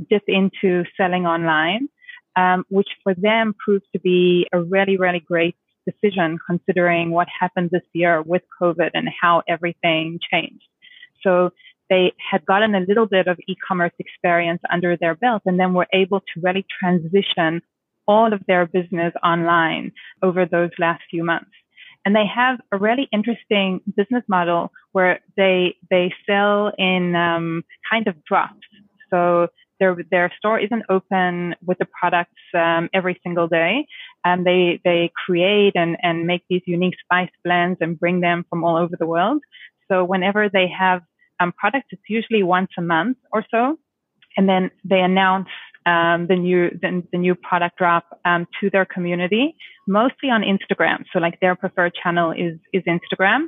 dip 0.10 0.24
into 0.28 0.84
selling 0.98 1.26
online, 1.26 1.88
um, 2.36 2.66
which 2.70 2.88
for 3.04 3.14
them 3.14 3.54
proved 3.58 3.86
to 3.94 4.00
be 4.00 4.48
a 4.52 4.60
really, 4.62 4.98
really 4.98 5.20
great 5.20 5.56
decision 5.86 6.40
considering 6.48 7.12
what 7.12 7.28
happened 7.40 7.70
this 7.72 7.84
year 7.94 8.22
with 8.22 8.42
COVID 8.62 8.92
and 8.94 9.10
how 9.22 9.44
everything 9.48 10.20
changed. 10.32 10.66
So 11.22 11.52
they 11.94 12.12
had 12.32 12.44
gotten 12.46 12.74
a 12.74 12.86
little 12.90 13.06
bit 13.06 13.28
of 13.28 13.38
e-commerce 13.48 13.96
experience 14.00 14.62
under 14.76 14.98
their 14.98 15.16
belt 15.24 15.44
and 15.46 15.60
then 15.60 15.76
were 15.76 15.92
able 15.94 16.22
to 16.22 16.42
really 16.42 16.66
transition 16.80 17.62
all 18.08 18.34
of 18.34 18.42
their 18.48 18.66
business 18.66 19.14
online 19.24 19.92
over 20.24 20.42
those 20.46 20.72
last 20.80 21.04
few 21.12 21.24
months. 21.24 21.52
And 22.04 22.16
they 22.16 22.26
have 22.42 22.56
a 22.72 22.78
really 22.78 23.08
interesting 23.14 23.80
business 23.96 24.24
model 24.28 24.72
where 24.92 25.20
they 25.38 25.76
they 25.90 26.12
sell 26.28 26.72
in 26.78 27.16
um, 27.16 27.64
kind 27.90 28.08
of 28.08 28.16
drops. 28.26 28.68
So 29.12 29.48
their 29.80 29.96
their 30.12 30.34
store 30.38 30.60
isn't 30.60 30.84
open 30.90 31.56
with 31.64 31.78
the 31.78 31.88
products 32.00 32.44
um, 32.66 32.90
every 32.94 33.16
single 33.24 33.48
day, 33.48 33.86
and 34.26 34.46
they 34.46 34.82
they 34.84 35.12
create 35.26 35.74
and 35.76 35.96
and 36.02 36.28
make 36.32 36.44
these 36.50 36.66
unique 36.66 36.98
spice 37.04 37.36
blends 37.46 37.78
and 37.80 38.00
bring 38.04 38.20
them 38.20 38.46
from 38.50 38.64
all 38.66 38.78
over 38.84 38.96
the 39.00 39.12
world. 39.16 39.42
So 39.90 40.04
whenever 40.04 40.50
they 40.50 40.68
have 40.68 41.04
um, 41.44 41.52
products, 41.52 41.88
it's 41.92 42.02
usually 42.08 42.44
once 42.44 42.70
a 42.78 42.82
month 42.82 43.18
or 43.32 43.46
so, 43.52 43.78
and 44.38 44.48
then 44.48 44.72
they 44.84 45.00
announce 45.00 45.50
um, 45.86 46.28
the 46.28 46.36
new 46.36 46.70
the, 46.70 47.04
the, 47.12 47.18
new 47.18 47.36
product 47.36 47.78
drop 47.78 48.06
um, 48.26 48.48
to 48.62 48.70
their 48.70 48.86
community, 48.86 49.56
mostly 49.88 50.30
on 50.30 50.42
Instagram. 50.42 51.04
So 51.12 51.20
like 51.20 51.40
their 51.42 51.56
preferred 51.56 51.94
channel 52.02 52.32
is 52.32 52.58
is 52.72 52.84
Instagram, 52.84 53.48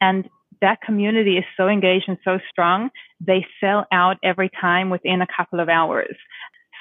and 0.00 0.28
that 0.60 0.80
community 0.82 1.38
is 1.38 1.44
so 1.56 1.68
engaged 1.68 2.06
and 2.08 2.18
so 2.24 2.38
strong. 2.50 2.90
They 3.20 3.46
sell 3.60 3.86
out 3.92 4.16
every 4.24 4.50
time 4.60 4.90
within 4.90 5.22
a 5.22 5.26
couple 5.36 5.60
of 5.60 5.68
hours. 5.68 6.16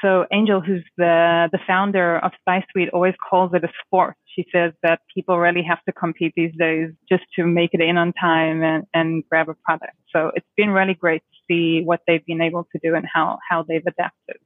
So 0.02 0.26
Angel, 0.32 0.62
who's 0.62 0.84
the 0.98 1.50
the 1.52 1.60
founder 1.66 2.20
of 2.20 2.32
Spice 2.42 2.64
Suite, 2.72 2.90
always 2.94 3.16
calls 3.30 3.52
it 3.54 3.64
a 3.64 3.70
sport. 3.86 4.16
She 4.36 4.46
says 4.52 4.74
that 4.84 5.02
people 5.14 5.40
really 5.40 5.64
have 5.64 5.84
to 5.86 5.92
compete 5.92 6.34
these 6.36 6.54
days 6.58 6.92
just 7.10 7.24
to 7.36 7.46
make 7.46 7.72
it 7.74 7.82
in 7.82 7.98
on 7.98 8.14
time 8.14 8.64
and, 8.64 8.86
and 8.94 9.24
grab 9.30 9.50
a 9.50 9.56
product. 9.66 9.94
So 10.14 10.32
it's 10.36 10.48
been 10.56 10.70
really 10.70 10.94
great 10.94 11.22
to 11.22 11.38
see 11.48 11.84
what 11.84 12.02
they've 12.06 12.26
been 12.26 12.42
able 12.42 12.68
to 12.72 12.80
do 12.84 12.94
and 12.96 13.06
how 13.12 13.40
how 13.50 13.64
they've 13.64 13.86
adapted. 13.86 14.38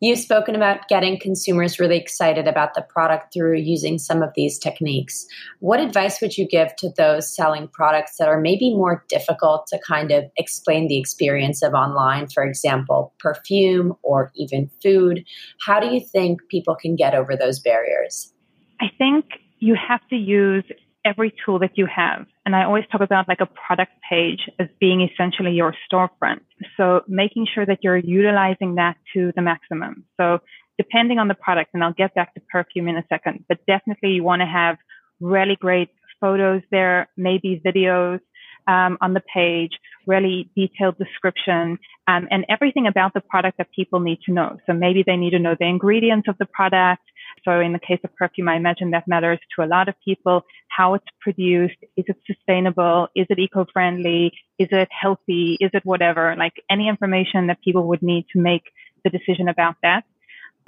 You've 0.00 0.18
spoken 0.18 0.54
about 0.54 0.88
getting 0.88 1.18
consumers 1.18 1.80
really 1.80 1.96
excited 1.96 2.46
about 2.46 2.74
the 2.74 2.82
product 2.82 3.32
through 3.34 3.58
using 3.58 3.98
some 3.98 4.22
of 4.22 4.30
these 4.36 4.58
techniques. 4.58 5.26
What 5.58 5.80
advice 5.80 6.20
would 6.20 6.38
you 6.38 6.46
give 6.46 6.74
to 6.76 6.90
those 6.96 7.34
selling 7.34 7.68
products 7.68 8.16
that 8.18 8.28
are 8.28 8.40
maybe 8.40 8.74
more 8.74 9.04
difficult 9.08 9.66
to 9.68 9.78
kind 9.86 10.12
of 10.12 10.24
explain 10.36 10.86
the 10.86 10.98
experience 10.98 11.62
of 11.62 11.74
online, 11.74 12.28
for 12.28 12.44
example, 12.44 13.12
perfume 13.18 13.94
or 14.02 14.30
even 14.36 14.70
food? 14.82 15.24
How 15.66 15.80
do 15.80 15.88
you 15.88 16.00
think 16.00 16.40
people 16.48 16.76
can 16.76 16.94
get 16.94 17.14
over 17.14 17.36
those 17.36 17.58
barriers? 17.58 18.32
I 18.80 18.86
think 18.96 19.24
you 19.58 19.74
have 19.74 20.06
to 20.10 20.16
use 20.16 20.64
every 21.08 21.32
tool 21.42 21.58
that 21.60 21.74
you 21.80 21.86
have. 22.02 22.26
And 22.44 22.52
I 22.54 22.64
always 22.64 22.84
talk 22.90 23.02
about 23.08 23.28
like 23.32 23.40
a 23.40 23.46
product 23.46 23.92
page 24.08 24.42
as 24.58 24.68
being 24.80 25.00
essentially 25.08 25.52
your 25.52 25.74
storefront. 25.86 26.40
So 26.76 27.02
making 27.08 27.46
sure 27.52 27.64
that 27.66 27.78
you're 27.82 27.96
utilizing 28.20 28.76
that 28.76 28.96
to 29.14 29.32
the 29.36 29.42
maximum. 29.42 30.04
So 30.18 30.40
depending 30.76 31.18
on 31.18 31.28
the 31.28 31.34
product, 31.34 31.70
and 31.74 31.82
I'll 31.84 31.92
get 32.04 32.14
back 32.14 32.34
to 32.34 32.40
perfume 32.52 32.88
in 32.88 32.96
a 32.96 33.04
second, 33.08 33.44
but 33.48 33.58
definitely 33.66 34.10
you 34.10 34.22
want 34.22 34.40
to 34.40 34.46
have 34.46 34.76
really 35.20 35.56
great 35.56 35.90
photos 36.20 36.62
there, 36.70 37.08
maybe 37.16 37.60
videos 37.64 38.20
um, 38.66 38.98
on 39.00 39.14
the 39.14 39.22
page, 39.34 39.72
really 40.06 40.50
detailed 40.54 40.96
description, 40.98 41.78
um, 42.06 42.28
and 42.30 42.44
everything 42.48 42.86
about 42.86 43.14
the 43.14 43.20
product 43.20 43.58
that 43.58 43.68
people 43.74 44.00
need 44.00 44.20
to 44.26 44.32
know. 44.32 44.58
So 44.66 44.72
maybe 44.72 45.02
they 45.06 45.16
need 45.16 45.30
to 45.30 45.38
know 45.38 45.56
the 45.58 45.66
ingredients 45.66 46.28
of 46.28 46.36
the 46.38 46.46
product. 46.46 47.02
So 47.44 47.60
in 47.60 47.72
the 47.72 47.78
case 47.78 48.00
of 48.04 48.14
perfume, 48.16 48.48
I 48.48 48.56
imagine 48.56 48.90
that 48.90 49.08
matters 49.08 49.38
to 49.56 49.64
a 49.64 49.66
lot 49.66 49.88
of 49.88 49.94
people. 50.04 50.44
How 50.68 50.94
it's 50.94 51.06
produced. 51.20 51.76
Is 51.96 52.04
it 52.08 52.16
sustainable? 52.26 53.08
Is 53.14 53.26
it 53.30 53.38
eco-friendly? 53.38 54.32
Is 54.58 54.68
it 54.70 54.88
healthy? 54.90 55.56
Is 55.60 55.70
it 55.72 55.84
whatever? 55.84 56.34
Like 56.38 56.54
any 56.70 56.88
information 56.88 57.46
that 57.48 57.62
people 57.62 57.88
would 57.88 58.02
need 58.02 58.26
to 58.32 58.40
make 58.40 58.64
the 59.04 59.10
decision 59.10 59.48
about 59.48 59.76
that. 59.82 60.04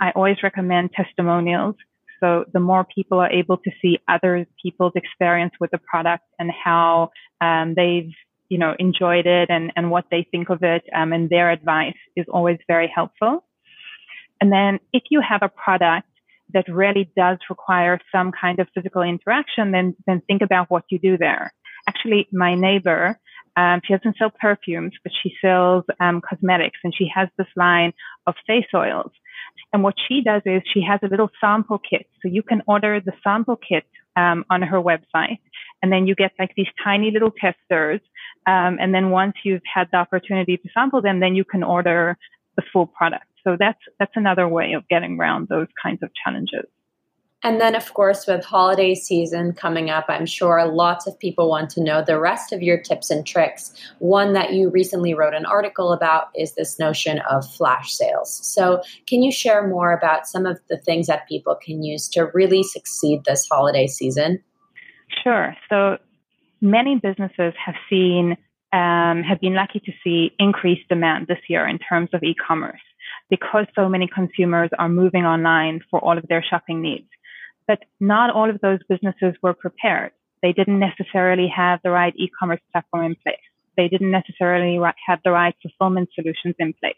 I 0.01 0.13
always 0.13 0.43
recommend 0.43 0.93
testimonials. 0.93 1.77
So 2.21 2.45
the 2.53 2.61
more 2.61 2.85
people 2.85 3.19
are 3.19 3.31
able 3.31 3.57
to 3.59 3.71
see 3.81 3.99
other 4.09 4.47
people's 4.63 4.93
experience 4.95 5.55
with 5.61 5.71
the 5.71 5.79
product 5.79 6.25
and 6.39 6.51
how 6.51 7.11
um, 7.41 7.75
they've 7.75 8.13
you 8.49 8.59
know 8.59 8.75
enjoyed 8.79 9.27
it 9.27 9.49
and, 9.49 9.73
and 9.77 9.91
what 9.91 10.07
they 10.11 10.27
think 10.31 10.51
of 10.51 10.63
it 10.63 10.83
um, 10.95 11.13
and 11.13 11.31
their 11.31 11.51
advice 11.51 11.95
is 12.17 12.27
always 12.29 12.59
very 12.67 12.93
helpful. 12.95 13.45
And 14.41 14.51
then 14.53 14.81
if 14.93 15.05
you 15.11 15.21
have 15.21 15.43
a 15.43 15.49
product 15.49 16.09
that 16.55 16.67
really 16.69 17.11
does 17.17 17.39
require 17.49 17.99
some 18.13 18.33
kind 18.33 18.59
of 18.59 18.69
physical 18.75 19.03
interaction, 19.03 19.73
then 19.73 19.97
then 20.07 20.23
think 20.27 20.43
about 20.43 20.71
what 20.71 20.85
you 20.91 20.99
do 20.99 21.17
there. 21.17 21.53
Actually, 21.89 22.29
my 22.33 22.55
neighbor, 22.55 23.19
um, 23.57 23.81
she 23.85 23.95
doesn't 23.95 24.17
sell 24.19 24.31
perfumes, 24.31 24.93
but 25.03 25.13
she 25.23 25.33
sells 25.41 25.85
um, 25.99 26.21
cosmetics, 26.21 26.79
and 26.85 26.95
she 26.95 27.11
has 27.15 27.29
this 27.37 27.49
line 27.57 27.93
of 28.27 28.35
face 28.47 28.67
oils. 28.75 29.13
And 29.73 29.83
what 29.83 29.95
she 30.09 30.23
does 30.23 30.43
is 30.45 30.63
she 30.73 30.83
has 30.83 31.01
a 31.03 31.09
little 31.09 31.31
sample 31.41 31.79
kit, 31.79 32.07
so 32.23 32.29
you 32.29 32.43
can 32.43 32.63
order 32.67 33.01
the 33.01 33.13
sample 33.23 33.57
kit 33.57 33.85
um, 34.17 34.45
on 34.51 34.63
her 34.63 34.81
website, 34.81 35.39
and 35.83 35.93
then 35.93 36.07
you 36.07 36.15
get 36.15 36.33
like 36.39 36.53
these 36.57 36.73
tiny 36.83 37.11
little 37.11 37.31
testers. 37.31 38.01
Um, 38.47 38.79
and 38.81 38.95
then 38.95 39.11
once 39.11 39.35
you've 39.45 39.63
had 39.73 39.89
the 39.93 39.99
opportunity 39.99 40.57
to 40.57 40.69
sample 40.73 41.03
them, 41.03 41.21
then 41.21 41.35
you 41.35 41.45
can 41.45 41.63
order 41.63 42.17
the 42.57 42.63
full 42.73 42.87
product. 42.87 43.30
So 43.45 43.57
that's 43.59 43.81
that's 43.99 44.13
another 44.17 44.49
way 44.49 44.73
of 44.73 44.87
getting 44.89 45.19
around 45.19 45.49
those 45.49 45.69
kinds 45.83 46.03
of 46.03 46.11
challenges. 46.25 46.67
And 47.43 47.59
then, 47.59 47.75
of 47.75 47.95
course, 47.95 48.27
with 48.27 48.45
holiday 48.45 48.95
season 48.95 49.55
coming 49.55 49.89
up, 49.89 50.05
I'm 50.09 50.27
sure 50.27 50.67
lots 50.67 51.07
of 51.07 51.19
people 51.19 51.49
want 51.49 51.71
to 51.71 51.83
know 51.83 52.05
the 52.05 52.21
rest 52.21 52.53
of 52.53 52.63
your 52.63 52.79
tips 52.79 53.11
and 53.11 53.27
tricks. 53.27 53.73
One 53.99 54.35
that 54.35 54.53
you 54.53 54.69
recently 54.69 55.15
wrote 55.15 55.33
an 55.33 55.47
article 55.47 55.95
about 55.95 56.29
is 56.37 56.55
this 56.55 56.79
notion 56.79 57.21
of 57.31 57.49
flash 57.51 57.93
sales. 57.93 58.47
So, 58.47 58.83
can 59.07 59.23
you 59.23 59.33
share 59.33 59.67
more 59.67 59.93
about 59.93 60.27
some 60.27 60.45
of 60.45 60.61
the 60.69 60.77
things 60.77 61.07
that 61.07 61.27
people 61.29 61.55
can 61.55 61.83
use 61.83 62.09
to 62.11 62.27
really 62.35 62.63
succeed 62.63 63.23
this 63.25 63.49
holiday 63.51 63.87
season? 63.87 64.43
Sure. 65.25 65.57
So, 65.71 65.97
many 66.61 67.01
businesses 67.03 67.55
have 67.65 67.77
seen 67.89 68.37
um, 68.73 69.23
have 69.23 69.41
been 69.41 69.55
lucky 69.55 69.81
to 69.81 69.93
see 70.05 70.33
increased 70.39 70.89
demand 70.89 71.27
this 71.27 71.41
year 71.49 71.67
in 71.67 71.79
terms 71.79 72.11
of 72.13 72.23
e-commerce 72.23 72.81
because 73.31 73.67
so 73.75 73.89
many 73.89 74.09
consumers 74.13 74.71
are 74.79 74.89
moving 74.89 75.25
online 75.25 75.81
for 75.91 76.01
all 76.01 76.19
of 76.19 76.27
their 76.29 76.45
shopping 76.49 76.83
needs. 76.83 77.09
But 77.67 77.79
not 78.01 78.31
all 78.31 78.51
of 78.51 78.61
those 78.61 78.81
businesses 78.89 79.35
were 79.43 79.55
prepared. 79.55 80.11
They 80.43 80.53
didn't 80.53 80.81
necessarily 80.81 81.49
have 81.55 81.81
the 81.85 81.91
right 81.91 82.15
e-commerce 82.17 82.61
platform 82.73 83.05
in 83.05 83.15
place. 83.15 83.37
They 83.77 83.89
didn't 83.89 84.11
necessarily 84.11 84.79
have 85.07 85.21
the 85.25 85.31
right 85.31 85.55
fulfillment 85.63 86.11
solutions 86.15 86.57
in 86.59 86.75
place. 86.75 86.95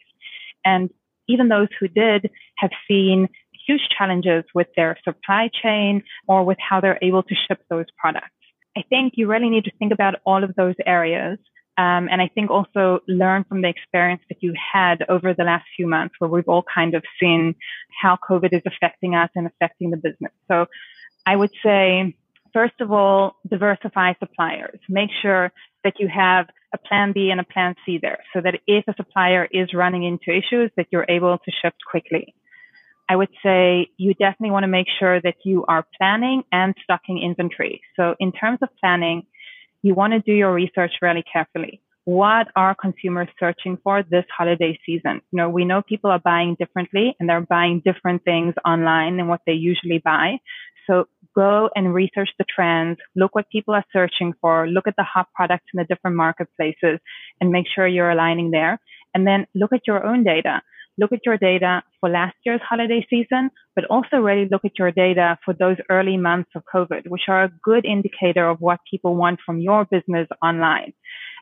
And 0.64 0.90
even 1.28 1.48
those 1.48 1.68
who 1.78 1.88
did 1.88 2.30
have 2.56 2.70
seen 2.88 3.28
huge 3.66 3.82
challenges 3.96 4.44
with 4.54 4.68
their 4.76 4.96
supply 5.04 5.50
chain 5.62 6.02
or 6.26 6.44
with 6.44 6.58
how 6.58 6.80
they're 6.80 6.98
able 7.02 7.22
to 7.22 7.34
ship 7.46 7.60
those 7.68 7.86
products. 7.96 8.30
I 8.76 8.82
think 8.88 9.14
you 9.16 9.28
really 9.28 9.50
need 9.50 9.64
to 9.64 9.72
think 9.78 9.92
about 9.92 10.14
all 10.24 10.42
of 10.42 10.54
those 10.56 10.74
areas 10.86 11.38
um, 11.82 12.08
and 12.12 12.22
I 12.22 12.28
think 12.32 12.48
also 12.48 13.00
learn 13.08 13.44
from 13.48 13.60
the 13.62 13.68
experience 13.68 14.22
that 14.28 14.38
you 14.40 14.54
had 14.72 15.04
over 15.08 15.34
the 15.34 15.42
last 15.42 15.64
few 15.76 15.88
months 15.88 16.14
where 16.20 16.30
we've 16.30 16.48
all 16.48 16.64
kind 16.72 16.94
of 16.94 17.02
seen 17.18 17.56
how 18.00 18.16
COVID 18.28 18.52
is 18.52 18.62
affecting 18.64 19.16
us 19.16 19.30
and 19.34 19.48
affecting 19.48 19.90
the 19.90 19.96
business. 19.96 20.32
So 20.46 20.66
I 21.26 21.34
would 21.34 21.50
say, 21.64 22.14
first 22.52 22.78
of 22.80 22.92
all, 22.92 23.34
diversify 23.48 24.12
suppliers. 24.20 24.78
Make 24.88 25.10
sure 25.22 25.50
that 25.82 25.94
you 25.98 26.06
have 26.06 26.46
a 26.72 26.78
plan 26.78 27.10
B 27.12 27.30
and 27.30 27.40
a 27.40 27.44
plan 27.44 27.74
C 27.84 27.98
there 28.00 28.20
so 28.32 28.40
that 28.40 28.60
if 28.68 28.84
a 28.86 28.94
supplier 28.96 29.48
is 29.50 29.74
running 29.74 30.04
into 30.04 30.30
issues 30.30 30.70
that 30.76 30.86
you're 30.92 31.06
able 31.08 31.38
to 31.38 31.50
shift 31.62 31.78
quickly. 31.90 32.32
I 33.08 33.16
would 33.16 33.30
say 33.42 33.88
you 33.96 34.14
definitely 34.14 34.52
want 34.52 34.62
to 34.62 34.68
make 34.68 34.86
sure 35.00 35.20
that 35.20 35.34
you 35.44 35.64
are 35.66 35.84
planning 35.98 36.44
and 36.52 36.74
stocking 36.84 37.20
inventory. 37.20 37.80
So 37.96 38.14
in 38.20 38.30
terms 38.30 38.60
of 38.62 38.68
planning, 38.80 39.26
you 39.82 39.94
want 39.94 40.12
to 40.12 40.20
do 40.20 40.32
your 40.32 40.52
research 40.52 40.92
really 41.02 41.24
carefully. 41.30 41.80
What 42.04 42.48
are 42.56 42.74
consumers 42.74 43.28
searching 43.38 43.78
for 43.84 44.02
this 44.02 44.24
holiday 44.36 44.78
season? 44.84 45.20
You 45.30 45.36
know, 45.36 45.48
we 45.48 45.64
know 45.64 45.82
people 45.82 46.10
are 46.10 46.18
buying 46.18 46.56
differently 46.58 47.14
and 47.20 47.28
they're 47.28 47.40
buying 47.40 47.82
different 47.84 48.24
things 48.24 48.54
online 48.64 49.18
than 49.18 49.28
what 49.28 49.42
they 49.46 49.52
usually 49.52 49.98
buy. 49.98 50.38
So 50.88 51.06
go 51.36 51.70
and 51.76 51.94
research 51.94 52.30
the 52.38 52.44
trends, 52.52 52.98
look 53.14 53.36
what 53.36 53.48
people 53.50 53.74
are 53.74 53.84
searching 53.92 54.34
for, 54.40 54.66
look 54.66 54.88
at 54.88 54.96
the 54.96 55.04
hot 55.04 55.28
products 55.32 55.66
in 55.72 55.78
the 55.78 55.84
different 55.84 56.16
marketplaces 56.16 56.98
and 57.40 57.50
make 57.50 57.66
sure 57.72 57.86
you're 57.86 58.10
aligning 58.10 58.50
there. 58.50 58.80
And 59.14 59.26
then 59.26 59.46
look 59.54 59.72
at 59.72 59.86
your 59.86 60.04
own 60.04 60.24
data 60.24 60.60
look 60.98 61.12
at 61.12 61.20
your 61.24 61.38
data 61.38 61.82
for 62.00 62.08
last 62.08 62.36
year's 62.44 62.60
holiday 62.68 63.06
season, 63.08 63.50
but 63.74 63.84
also 63.86 64.16
really 64.16 64.48
look 64.50 64.64
at 64.64 64.78
your 64.78 64.90
data 64.90 65.38
for 65.44 65.54
those 65.54 65.76
early 65.90 66.16
months 66.16 66.50
of 66.54 66.62
COVID, 66.72 67.08
which 67.08 67.22
are 67.28 67.44
a 67.44 67.50
good 67.62 67.84
indicator 67.84 68.48
of 68.48 68.60
what 68.60 68.80
people 68.90 69.16
want 69.16 69.40
from 69.44 69.58
your 69.58 69.84
business 69.84 70.28
online. 70.42 70.92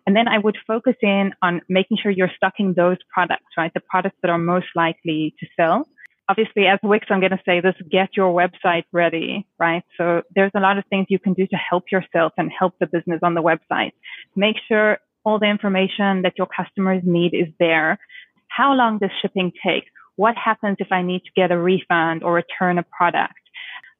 And 0.06 0.16
then 0.16 0.28
I 0.28 0.38
would 0.38 0.56
focus 0.66 0.96
in 1.02 1.32
on 1.42 1.60
making 1.68 1.98
sure 2.02 2.10
you're 2.10 2.30
stocking 2.34 2.74
those 2.74 2.96
products, 3.12 3.52
right? 3.56 3.72
The 3.74 3.80
products 3.80 4.16
that 4.22 4.30
are 4.30 4.38
most 4.38 4.66
likely 4.74 5.34
to 5.40 5.46
sell. 5.56 5.88
Obviously, 6.28 6.66
as 6.66 6.78
Wix, 6.82 7.06
I'm 7.10 7.18
going 7.18 7.32
to 7.32 7.40
say 7.44 7.60
this, 7.60 7.74
get 7.90 8.10
your 8.16 8.32
website 8.32 8.84
ready, 8.92 9.46
right? 9.58 9.82
So 9.98 10.22
there's 10.34 10.52
a 10.54 10.60
lot 10.60 10.78
of 10.78 10.84
things 10.88 11.06
you 11.08 11.18
can 11.18 11.34
do 11.34 11.46
to 11.48 11.56
help 11.56 11.84
yourself 11.90 12.32
and 12.38 12.50
help 12.56 12.74
the 12.78 12.86
business 12.86 13.20
on 13.22 13.34
the 13.34 13.42
website. 13.42 13.92
Make 14.36 14.56
sure 14.68 14.98
all 15.24 15.38
the 15.38 15.46
information 15.46 16.22
that 16.22 16.34
your 16.38 16.46
customers 16.46 17.02
need 17.04 17.34
is 17.34 17.48
there. 17.58 17.98
How 18.60 18.74
long 18.74 18.98
does 18.98 19.08
shipping 19.22 19.52
take? 19.66 19.84
What 20.16 20.34
happens 20.36 20.76
if 20.80 20.92
I 20.92 21.00
need 21.00 21.20
to 21.20 21.30
get 21.34 21.50
a 21.50 21.56
refund 21.56 22.22
or 22.22 22.34
return 22.34 22.76
a 22.76 22.82
product? 22.82 23.40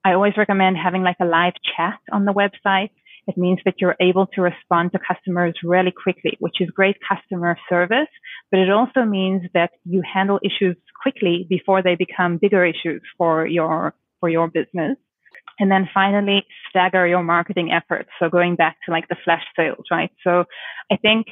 I 0.04 0.12
always 0.12 0.34
recommend 0.36 0.76
having 0.76 1.02
like 1.02 1.16
a 1.18 1.24
live 1.24 1.54
chat 1.74 1.98
on 2.12 2.26
the 2.26 2.34
website. 2.34 2.90
It 3.26 3.38
means 3.38 3.60
that 3.64 3.76
you're 3.78 3.96
able 4.02 4.26
to 4.34 4.42
respond 4.42 4.92
to 4.92 4.98
customers 4.98 5.54
really 5.64 5.92
quickly, 5.92 6.36
which 6.40 6.60
is 6.60 6.68
great 6.68 6.96
customer 7.08 7.56
service, 7.70 8.12
but 8.50 8.60
it 8.60 8.70
also 8.70 9.06
means 9.06 9.44
that 9.54 9.70
you 9.86 10.02
handle 10.02 10.38
issues 10.44 10.76
quickly 11.02 11.46
before 11.48 11.82
they 11.82 11.94
become 11.94 12.36
bigger 12.36 12.62
issues 12.62 13.00
for 13.16 13.46
your, 13.46 13.94
for 14.20 14.28
your 14.28 14.48
business. 14.48 14.98
And 15.58 15.70
then 15.70 15.88
finally, 15.94 16.44
stagger 16.68 17.06
your 17.06 17.22
marketing 17.22 17.72
efforts. 17.72 18.10
So 18.18 18.28
going 18.28 18.56
back 18.56 18.76
to 18.84 18.90
like 18.90 19.08
the 19.08 19.16
flash 19.24 19.44
sales, 19.56 19.86
right? 19.90 20.10
So 20.22 20.44
I 20.92 20.96
think 20.96 21.28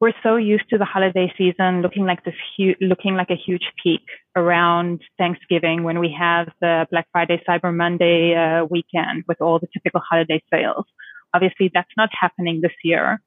we're 0.00 0.12
so 0.22 0.36
used 0.36 0.68
to 0.70 0.78
the 0.78 0.84
holiday 0.84 1.32
season 1.38 1.82
looking 1.82 2.04
like 2.04 2.24
this 2.24 2.34
huge, 2.56 2.76
looking 2.80 3.14
like 3.14 3.30
a 3.30 3.36
huge 3.36 3.64
peak 3.82 4.02
around 4.36 5.00
Thanksgiving 5.18 5.82
when 5.82 5.98
we 5.98 6.14
have 6.18 6.48
the 6.60 6.86
Black 6.90 7.06
Friday, 7.12 7.42
Cyber 7.48 7.74
Monday 7.74 8.34
uh, 8.34 8.64
weekend 8.64 9.24
with 9.28 9.40
all 9.40 9.58
the 9.58 9.68
typical 9.72 10.00
holiday 10.00 10.42
sales. 10.52 10.84
Obviously, 11.32 11.70
that's 11.72 11.90
not 11.96 12.10
happening 12.12 12.60
this 12.60 12.72
year. 12.82 13.20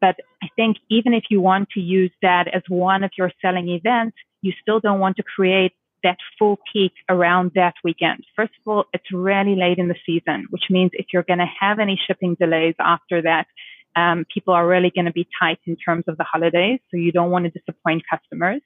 But 0.00 0.16
I 0.42 0.48
think 0.54 0.76
even 0.88 1.14
if 1.14 1.24
you 1.30 1.40
want 1.40 1.70
to 1.70 1.80
use 1.80 2.12
that 2.22 2.46
as 2.54 2.62
one 2.68 3.02
of 3.02 3.10
your 3.18 3.32
selling 3.42 3.68
events, 3.68 4.16
you 4.42 4.52
still 4.60 4.78
don't 4.78 5.00
want 5.00 5.16
to 5.16 5.22
create 5.22 5.72
that 6.02 6.18
full 6.38 6.58
peak 6.72 6.92
around 7.08 7.52
that 7.54 7.74
weekend. 7.84 8.24
First 8.36 8.52
of 8.64 8.70
all, 8.70 8.84
it's 8.92 9.12
really 9.12 9.56
late 9.56 9.78
in 9.78 9.88
the 9.88 9.96
season, 10.06 10.46
which 10.50 10.64
means 10.70 10.90
if 10.94 11.06
you're 11.12 11.24
going 11.24 11.40
to 11.40 11.50
have 11.60 11.78
any 11.78 12.00
shipping 12.06 12.36
delays 12.40 12.74
after 12.78 13.22
that, 13.22 13.46
um, 13.96 14.24
people 14.32 14.54
are 14.54 14.66
really 14.66 14.90
going 14.94 15.06
to 15.06 15.12
be 15.12 15.28
tight 15.38 15.58
in 15.66 15.76
terms 15.76 16.04
of 16.08 16.16
the 16.16 16.24
holidays. 16.24 16.80
So 16.90 16.96
you 16.96 17.12
don't 17.12 17.30
want 17.30 17.44
to 17.44 17.50
disappoint 17.50 18.02
customers. 18.10 18.62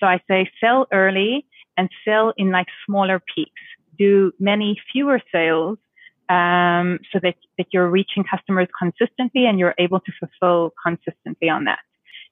So 0.00 0.06
I 0.06 0.20
say 0.28 0.50
sell 0.60 0.86
early 0.92 1.46
and 1.76 1.88
sell 2.04 2.32
in 2.36 2.50
like 2.50 2.66
smaller 2.86 3.20
peaks. 3.34 3.50
Do 3.98 4.32
many 4.38 4.80
fewer 4.92 5.20
sales 5.30 5.78
um, 6.28 6.98
so 7.12 7.20
that, 7.22 7.34
that 7.58 7.66
you're 7.72 7.88
reaching 7.88 8.24
customers 8.24 8.68
consistently 8.78 9.46
and 9.46 9.58
you're 9.58 9.74
able 9.78 10.00
to 10.00 10.12
fulfill 10.18 10.72
consistently 10.82 11.48
on 11.48 11.64
that. 11.64 11.80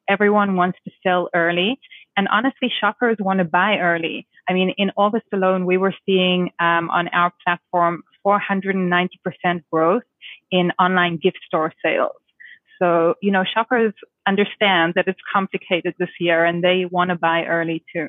Everyone 0.09 0.57
wants 0.57 0.79
to 0.85 0.91
sell 1.03 1.29
early. 1.35 1.79
And 2.17 2.27
honestly, 2.29 2.73
shoppers 2.81 3.17
want 3.21 3.39
to 3.39 3.45
buy 3.45 3.79
early. 3.79 4.27
I 4.49 4.53
mean, 4.53 4.75
in 4.77 4.91
August 4.97 5.27
alone, 5.33 5.65
we 5.65 5.77
were 5.77 5.95
seeing 6.05 6.51
um, 6.59 6.91
on 6.91 7.09
our 7.09 7.33
platform 7.45 8.03
490% 8.27 9.09
growth 9.71 10.03
in 10.51 10.73
online 10.79 11.19
gift 11.19 11.39
store 11.47 11.73
sales. 11.85 12.20
So, 12.81 13.15
you 13.21 13.31
know, 13.31 13.45
shoppers 13.45 13.93
understand 14.27 14.95
that 14.97 15.07
it's 15.07 15.21
complicated 15.33 15.95
this 15.99 16.11
year 16.19 16.45
and 16.45 16.65
they 16.65 16.87
want 16.91 17.11
to 17.11 17.17
buy 17.17 17.45
early 17.45 17.85
too. 17.93 18.09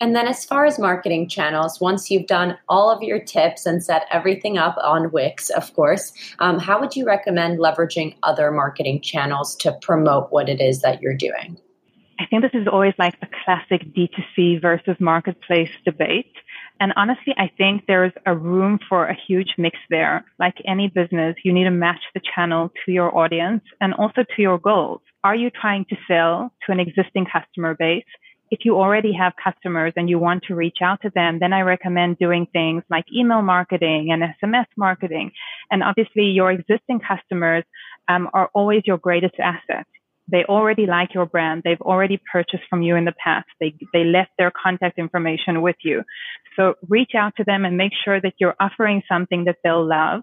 And 0.00 0.14
then, 0.14 0.26
as 0.26 0.44
far 0.44 0.66
as 0.66 0.78
marketing 0.78 1.28
channels, 1.28 1.80
once 1.80 2.10
you've 2.10 2.26
done 2.26 2.58
all 2.68 2.90
of 2.90 3.02
your 3.02 3.20
tips 3.20 3.64
and 3.64 3.82
set 3.82 4.06
everything 4.10 4.58
up 4.58 4.76
on 4.82 5.12
Wix, 5.12 5.50
of 5.50 5.72
course, 5.72 6.12
um, 6.40 6.58
how 6.58 6.80
would 6.80 6.96
you 6.96 7.06
recommend 7.06 7.58
leveraging 7.58 8.16
other 8.22 8.50
marketing 8.50 9.00
channels 9.00 9.54
to 9.56 9.72
promote 9.80 10.30
what 10.30 10.48
it 10.48 10.60
is 10.60 10.82
that 10.82 11.00
you're 11.00 11.16
doing? 11.16 11.58
I 12.18 12.26
think 12.26 12.42
this 12.42 12.60
is 12.60 12.66
always 12.70 12.94
like 12.98 13.14
a 13.22 13.28
classic 13.44 13.82
D2C 13.94 14.60
versus 14.60 14.96
marketplace 15.00 15.70
debate. 15.84 16.32
And 16.80 16.92
honestly, 16.96 17.34
I 17.38 17.50
think 17.56 17.84
there's 17.86 18.12
a 18.26 18.36
room 18.36 18.78
for 18.88 19.06
a 19.06 19.16
huge 19.26 19.54
mix 19.56 19.78
there. 19.90 20.24
Like 20.38 20.54
any 20.66 20.88
business, 20.88 21.36
you 21.44 21.52
need 21.52 21.64
to 21.64 21.70
match 21.70 22.00
the 22.14 22.20
channel 22.34 22.72
to 22.84 22.92
your 22.92 23.16
audience 23.16 23.62
and 23.80 23.94
also 23.94 24.22
to 24.22 24.42
your 24.42 24.58
goals. 24.58 25.00
Are 25.22 25.36
you 25.36 25.50
trying 25.50 25.84
to 25.86 25.96
sell 26.08 26.52
to 26.66 26.72
an 26.72 26.80
existing 26.80 27.26
customer 27.32 27.74
base? 27.74 28.04
If 28.50 28.60
you 28.64 28.76
already 28.76 29.12
have 29.12 29.32
customers 29.42 29.92
and 29.96 30.10
you 30.10 30.18
want 30.18 30.44
to 30.44 30.54
reach 30.54 30.78
out 30.82 31.00
to 31.02 31.10
them, 31.14 31.38
then 31.40 31.52
I 31.52 31.60
recommend 31.62 32.18
doing 32.18 32.46
things 32.52 32.82
like 32.90 33.04
email 33.12 33.40
marketing 33.40 34.10
and 34.12 34.22
SMS 34.22 34.66
marketing. 34.76 35.32
And 35.70 35.82
obviously 35.82 36.24
your 36.24 36.50
existing 36.50 37.00
customers 37.00 37.64
um, 38.08 38.28
are 38.34 38.50
always 38.52 38.82
your 38.84 38.98
greatest 38.98 39.34
asset. 39.38 39.86
They 40.30 40.44
already 40.44 40.86
like 40.86 41.12
your 41.14 41.26
brand. 41.26 41.62
They've 41.64 41.80
already 41.80 42.20
purchased 42.32 42.64
from 42.70 42.82
you 42.82 42.96
in 42.96 43.04
the 43.04 43.14
past. 43.22 43.46
They, 43.60 43.74
they 43.92 44.04
left 44.04 44.30
their 44.38 44.50
contact 44.50 44.98
information 44.98 45.60
with 45.60 45.76
you. 45.82 46.02
So 46.56 46.74
reach 46.88 47.12
out 47.16 47.34
to 47.36 47.44
them 47.44 47.64
and 47.64 47.76
make 47.76 47.92
sure 48.04 48.20
that 48.20 48.34
you're 48.38 48.56
offering 48.58 49.02
something 49.08 49.44
that 49.44 49.56
they'll 49.62 49.86
love. 49.86 50.22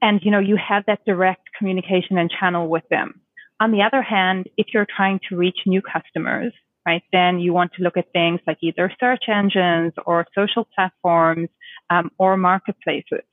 And, 0.00 0.20
you 0.22 0.30
know, 0.30 0.38
you 0.38 0.56
have 0.56 0.84
that 0.86 1.04
direct 1.06 1.48
communication 1.58 2.18
and 2.18 2.30
channel 2.30 2.68
with 2.68 2.84
them. 2.90 3.20
On 3.60 3.72
the 3.72 3.82
other 3.82 4.02
hand, 4.02 4.48
if 4.56 4.68
you're 4.72 4.86
trying 4.96 5.20
to 5.28 5.36
reach 5.36 5.58
new 5.66 5.80
customers, 5.80 6.52
right, 6.86 7.02
then 7.12 7.38
you 7.38 7.52
want 7.52 7.72
to 7.74 7.82
look 7.82 7.96
at 7.96 8.12
things 8.12 8.40
like 8.46 8.58
either 8.62 8.92
search 9.00 9.24
engines 9.28 9.92
or 10.06 10.26
social 10.34 10.66
platforms 10.74 11.48
um, 11.90 12.10
or 12.18 12.36
marketplaces. 12.36 13.24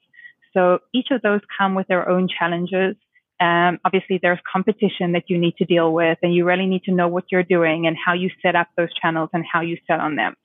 So 0.53 0.79
each 0.93 1.07
of 1.11 1.21
those 1.21 1.41
come 1.57 1.75
with 1.75 1.87
their 1.87 2.07
own 2.09 2.27
challenges 2.27 2.95
um, 3.41 3.79
obviously, 3.83 4.19
there's 4.21 4.39
competition 4.51 5.13
that 5.13 5.23
you 5.27 5.39
need 5.39 5.57
to 5.57 5.65
deal 5.65 5.91
with, 5.91 6.19
and 6.21 6.33
you 6.33 6.45
really 6.45 6.67
need 6.67 6.83
to 6.83 6.91
know 6.91 7.07
what 7.07 7.25
you're 7.31 7.43
doing 7.43 7.87
and 7.87 7.97
how 7.97 8.13
you 8.13 8.29
set 8.41 8.55
up 8.55 8.67
those 8.77 8.93
channels 8.93 9.29
and 9.33 9.43
how 9.51 9.61
you 9.61 9.77
sell 9.87 9.99
on 9.99 10.15
them. 10.15 10.35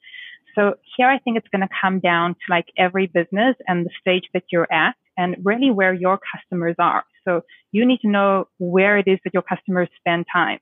So 0.55 0.77
here, 0.97 1.09
I 1.09 1.19
think 1.19 1.37
it's 1.37 1.49
going 1.49 1.61
to 1.61 1.69
come 1.83 2.01
down 2.01 2.33
to 2.33 2.41
like 2.49 2.65
every 2.79 3.07
business 3.07 3.57
and 3.69 3.85
the 3.85 3.91
stage 4.01 4.25
that 4.33 4.45
you're 4.51 4.73
at, 4.73 4.95
and 5.19 5.37
really 5.45 5.71
where 5.71 5.93
your 5.93 6.19
customers 6.35 6.77
are. 6.79 7.05
So 7.27 7.43
you 7.71 7.85
need 7.85 8.01
to 8.01 8.09
know 8.09 8.49
where 8.59 8.97
it 8.97 9.07
is 9.07 9.19
that 9.25 9.35
your 9.35 9.43
customers 9.43 9.91
spend 9.99 10.25
time. 10.33 10.61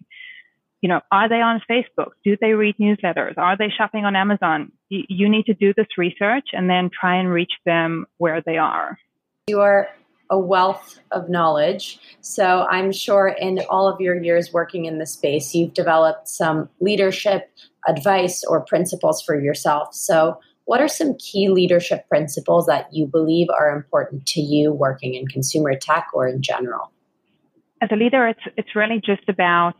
You 0.80 0.88
know, 0.88 1.02
are 1.12 1.28
they 1.28 1.36
on 1.36 1.62
Facebook? 1.70 2.10
Do 2.24 2.36
they 2.40 2.52
read 2.52 2.74
newsletters? 2.78 3.38
Are 3.38 3.56
they 3.56 3.68
shopping 3.74 4.04
on 4.04 4.16
Amazon? 4.16 4.72
You, 4.88 5.28
need 5.28 5.46
to 5.46 5.54
do 5.54 5.72
this 5.74 5.86
research 5.96 6.48
and 6.52 6.68
then 6.68 6.90
try 6.90 7.20
and 7.20 7.30
reach 7.30 7.52
them 7.64 8.06
where 8.18 8.42
they 8.44 8.58
are. 8.58 8.98
You 9.46 9.60
are 9.60 9.88
a 10.30 10.38
wealth 10.38 10.98
of 11.10 11.28
knowledge. 11.28 11.98
So 12.20 12.66
I'm 12.70 12.92
sure 12.92 13.28
in 13.28 13.60
all 13.68 13.88
of 13.88 14.00
your 14.00 14.20
years 14.20 14.52
working 14.52 14.86
in 14.86 14.98
the 14.98 15.06
space, 15.06 15.54
you've 15.54 15.74
developed 15.74 16.28
some 16.28 16.68
leadership 16.80 17.50
advice 17.86 18.42
or 18.44 18.64
principles 18.64 19.22
for 19.22 19.38
yourself. 19.38 19.94
So, 19.94 20.38
what 20.66 20.80
are 20.80 20.88
some 20.88 21.14
key 21.18 21.50
leadership 21.50 22.08
principles 22.08 22.64
that 22.66 22.88
you 22.90 23.06
believe 23.06 23.48
are 23.50 23.76
important 23.76 24.24
to 24.28 24.40
you 24.40 24.72
working 24.72 25.14
in 25.14 25.26
consumer 25.26 25.74
tech 25.78 26.06
or 26.14 26.26
in 26.26 26.40
general? 26.40 26.90
As 27.82 27.90
a 27.92 27.96
leader, 27.96 28.26
it's 28.26 28.40
it's 28.56 28.74
really 28.74 28.98
just 29.04 29.28
about 29.28 29.74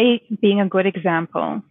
a, 0.00 0.22
being 0.40 0.62
a 0.62 0.68
good 0.68 0.86
example 0.86 1.62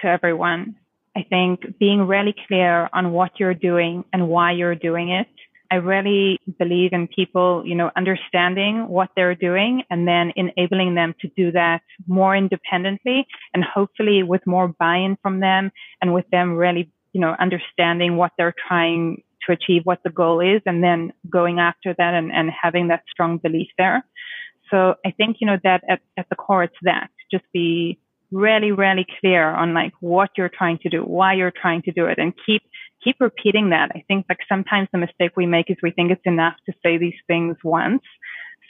to 0.00 0.08
everyone. 0.08 0.74
I 1.16 1.22
think 1.22 1.78
being 1.78 2.08
really 2.08 2.34
clear 2.48 2.88
on 2.92 3.12
what 3.12 3.38
you're 3.38 3.54
doing 3.54 4.04
and 4.12 4.28
why 4.28 4.50
you're 4.52 4.74
doing 4.74 5.10
it 5.10 5.28
I 5.72 5.76
really 5.76 6.38
believe 6.58 6.92
in 6.92 7.08
people, 7.08 7.62
you 7.64 7.74
know, 7.74 7.90
understanding 7.96 8.88
what 8.88 9.08
they're 9.16 9.34
doing 9.34 9.84
and 9.88 10.06
then 10.06 10.30
enabling 10.36 10.94
them 10.94 11.14
to 11.22 11.28
do 11.34 11.50
that 11.52 11.80
more 12.06 12.36
independently 12.36 13.26
and 13.54 13.64
hopefully 13.64 14.22
with 14.22 14.42
more 14.46 14.68
buy-in 14.68 15.16
from 15.22 15.40
them 15.40 15.72
and 16.02 16.12
with 16.12 16.26
them 16.30 16.56
really, 16.56 16.92
you 17.14 17.22
know, 17.22 17.34
understanding 17.40 18.18
what 18.18 18.32
they're 18.36 18.54
trying 18.68 19.22
to 19.46 19.52
achieve, 19.52 19.80
what 19.84 20.00
the 20.04 20.10
goal 20.10 20.40
is, 20.40 20.60
and 20.66 20.84
then 20.84 21.10
going 21.30 21.58
after 21.58 21.94
that 21.96 22.12
and, 22.12 22.30
and 22.30 22.50
having 22.50 22.88
that 22.88 23.04
strong 23.10 23.38
belief 23.38 23.68
there. 23.78 24.04
So 24.70 24.96
I 25.06 25.10
think, 25.12 25.38
you 25.40 25.46
know, 25.46 25.56
that 25.64 25.84
at, 25.88 26.00
at 26.18 26.28
the 26.28 26.36
core, 26.36 26.64
it's 26.64 26.76
that 26.82 27.08
just 27.30 27.44
be 27.50 27.98
really, 28.30 28.72
really 28.72 29.06
clear 29.20 29.48
on 29.48 29.72
like 29.72 29.92
what 30.00 30.30
you're 30.36 30.50
trying 30.50 30.78
to 30.82 30.90
do, 30.90 31.00
why 31.00 31.32
you're 31.32 31.50
trying 31.50 31.80
to 31.82 31.92
do 31.92 32.06
it 32.06 32.18
and 32.18 32.34
keep, 32.44 32.62
keep 33.02 33.16
repeating 33.20 33.70
that. 33.70 33.90
I 33.94 34.04
think 34.08 34.26
like 34.28 34.38
sometimes 34.48 34.88
the 34.92 34.98
mistake 34.98 35.32
we 35.36 35.46
make 35.46 35.70
is 35.70 35.76
we 35.82 35.90
think 35.90 36.10
it's 36.10 36.22
enough 36.24 36.54
to 36.66 36.72
say 36.82 36.98
these 36.98 37.18
things 37.26 37.56
once. 37.64 38.02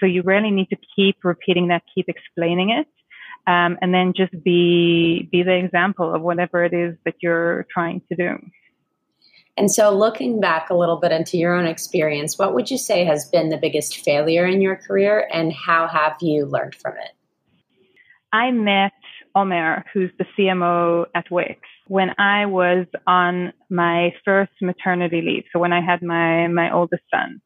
So 0.01 0.07
you 0.07 0.23
really 0.23 0.51
need 0.51 0.69
to 0.71 0.77
keep 0.97 1.19
repeating 1.23 1.69
that, 1.69 1.83
keep 1.95 2.09
explaining 2.09 2.71
it. 2.71 2.89
Um, 3.47 3.77
and 3.83 3.93
then 3.93 4.13
just 4.17 4.33
be, 4.45 5.29
be 5.33 5.43
the 5.43 5.57
example 5.57 6.15
of 6.15 6.23
whatever 6.23 6.65
it 6.65 6.73
is 6.73 6.97
that 7.05 7.15
you're 7.21 7.67
trying 7.73 8.01
to 8.09 8.17
do. 8.17 8.39
And 9.57 9.71
so, 9.71 9.91
looking 9.91 10.41
back 10.41 10.71
a 10.71 10.75
little 10.75 10.97
bit 10.97 11.13
into 11.13 11.37
your 11.37 11.55
own 11.55 11.67
experience, 11.67 12.39
what 12.39 12.55
would 12.55 12.71
you 12.71 12.79
say 12.79 13.05
has 13.05 13.29
been 13.29 13.51
the 13.51 13.59
biggest 13.59 13.99
failure 13.99 14.47
in 14.47 14.63
your 14.63 14.77
career, 14.77 15.29
and 15.31 15.53
how 15.53 15.87
have 15.87 16.17
you 16.23 16.47
learned 16.47 16.75
from 16.75 16.95
it? 16.95 17.11
I 18.33 18.51
met 18.51 18.93
Omer, 19.35 19.85
who's 19.93 20.11
the 20.19 20.25
CMO 20.39 21.05
at 21.15 21.31
Wix, 21.31 21.61
when 21.93 22.15
I 22.17 22.47
was 22.47 22.87
on 23.07 23.53
my 23.69 24.15
first 24.25 24.53
maternity 24.63 25.21
leave. 25.21 25.45
So 25.53 25.59
when 25.59 25.75
I 25.75 25.83
had 25.83 26.01
my, 26.03 26.47
my 26.47 26.73
oldest 26.73 27.03
son. 27.13 27.43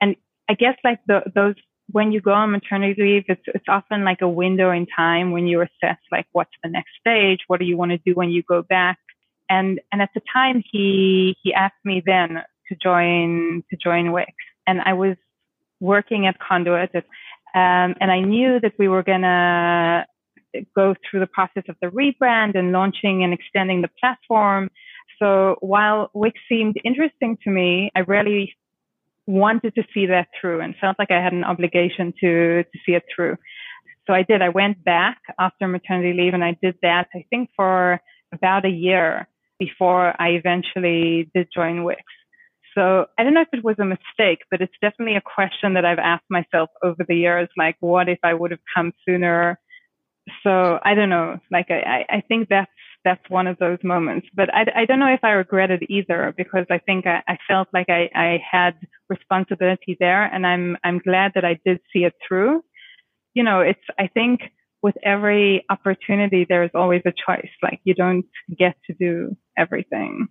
And 0.00 0.16
I 0.48 0.54
guess 0.54 0.74
like 0.82 0.98
the, 1.06 1.22
those, 1.32 1.54
when 1.92 2.10
you 2.10 2.20
go 2.20 2.32
on 2.32 2.50
maternity 2.50 3.00
leave, 3.00 3.24
it's, 3.28 3.42
it's 3.46 3.68
often 3.68 4.02
like 4.02 4.20
a 4.20 4.28
window 4.28 4.72
in 4.72 4.86
time 4.86 5.30
when 5.30 5.46
you 5.46 5.60
assess 5.60 5.98
like 6.10 6.26
what's 6.32 6.50
the 6.64 6.70
next 6.70 6.90
stage? 6.98 7.42
What 7.46 7.60
do 7.60 7.66
you 7.66 7.76
want 7.76 7.92
to 7.92 7.98
do 7.98 8.14
when 8.14 8.30
you 8.30 8.42
go 8.42 8.62
back? 8.62 8.98
And, 9.48 9.80
and 9.92 10.02
at 10.02 10.10
the 10.12 10.22
time 10.32 10.64
he, 10.72 11.36
he 11.44 11.54
asked 11.54 11.84
me 11.84 12.02
then 12.04 12.42
to 12.70 12.74
join, 12.74 13.62
to 13.70 13.76
join 13.76 14.10
Wix. 14.10 14.32
And 14.66 14.80
I 14.84 14.94
was 14.94 15.16
working 15.78 16.26
at 16.26 16.40
Conduit. 16.40 16.96
Um, 16.96 17.94
and 18.00 18.10
I 18.10 18.22
knew 18.22 18.58
that 18.58 18.72
we 18.76 18.88
were 18.88 19.04
to 19.04 20.04
go 20.74 20.94
through 21.08 21.20
the 21.20 21.26
process 21.26 21.64
of 21.68 21.76
the 21.80 21.88
rebrand 21.88 22.56
and 22.56 22.72
launching 22.72 23.24
and 23.24 23.32
extending 23.32 23.82
the 23.82 23.90
platform. 24.00 24.70
So 25.18 25.56
while 25.60 26.10
Wix 26.14 26.38
seemed 26.48 26.76
interesting 26.84 27.38
to 27.44 27.50
me, 27.50 27.90
I 27.94 28.00
really 28.00 28.54
wanted 29.26 29.74
to 29.74 29.84
see 29.94 30.06
that 30.06 30.28
through 30.38 30.60
and 30.60 30.74
felt 30.80 30.96
like 30.98 31.10
I 31.10 31.22
had 31.22 31.32
an 31.32 31.44
obligation 31.44 32.12
to, 32.20 32.64
to 32.64 32.78
see 32.84 32.92
it 32.92 33.04
through. 33.14 33.36
So 34.06 34.12
I 34.12 34.22
did. 34.22 34.42
I 34.42 34.50
went 34.50 34.84
back 34.84 35.18
after 35.38 35.66
maternity 35.66 36.12
leave 36.12 36.34
and 36.34 36.44
I 36.44 36.56
did 36.62 36.76
that, 36.82 37.08
I 37.14 37.24
think 37.30 37.50
for 37.56 38.00
about 38.32 38.66
a 38.66 38.70
year 38.70 39.28
before 39.58 40.14
I 40.20 40.30
eventually 40.30 41.30
did 41.34 41.48
join 41.54 41.84
Wix. 41.84 42.02
So 42.76 43.06
I 43.16 43.22
don't 43.22 43.34
know 43.34 43.42
if 43.42 43.48
it 43.52 43.64
was 43.64 43.76
a 43.78 43.84
mistake, 43.84 44.40
but 44.50 44.60
it's 44.60 44.74
definitely 44.82 45.16
a 45.16 45.22
question 45.22 45.74
that 45.74 45.84
I've 45.84 46.00
asked 46.00 46.24
myself 46.28 46.70
over 46.82 47.04
the 47.06 47.14
years. 47.14 47.48
Like, 47.56 47.76
what 47.80 48.08
if 48.08 48.18
I 48.24 48.34
would 48.34 48.50
have 48.50 48.60
come 48.74 48.92
sooner? 49.06 49.60
So 50.42 50.78
I 50.82 50.94
don't 50.94 51.10
know. 51.10 51.38
Like, 51.50 51.70
I, 51.70 52.04
I 52.08 52.22
think 52.26 52.48
that's, 52.48 52.70
that's 53.04 53.28
one 53.28 53.46
of 53.46 53.58
those 53.58 53.78
moments, 53.84 54.26
but 54.34 54.52
I, 54.54 54.64
I 54.74 54.84
don't 54.86 54.98
know 54.98 55.12
if 55.12 55.22
I 55.22 55.32
regret 55.32 55.70
it 55.70 55.82
either 55.90 56.32
because 56.38 56.64
I 56.70 56.78
think 56.78 57.06
I, 57.06 57.22
I 57.28 57.36
felt 57.46 57.68
like 57.74 57.90
I, 57.90 58.08
I 58.14 58.42
had 58.50 58.74
responsibility 59.10 59.96
there 60.00 60.24
and 60.24 60.46
I'm, 60.46 60.78
I'm 60.84 61.00
glad 61.00 61.32
that 61.34 61.44
I 61.44 61.58
did 61.66 61.80
see 61.92 62.04
it 62.04 62.14
through. 62.26 62.62
You 63.34 63.42
know, 63.42 63.60
it's, 63.60 63.84
I 63.98 64.06
think 64.06 64.40
with 64.82 64.94
every 65.02 65.64
opportunity, 65.68 66.46
there's 66.48 66.70
always 66.74 67.02
a 67.04 67.12
choice. 67.12 67.50
Like 67.62 67.80
you 67.84 67.94
don't 67.94 68.24
get 68.56 68.76
to 68.86 68.94
do 68.94 69.36
everything. 69.58 70.28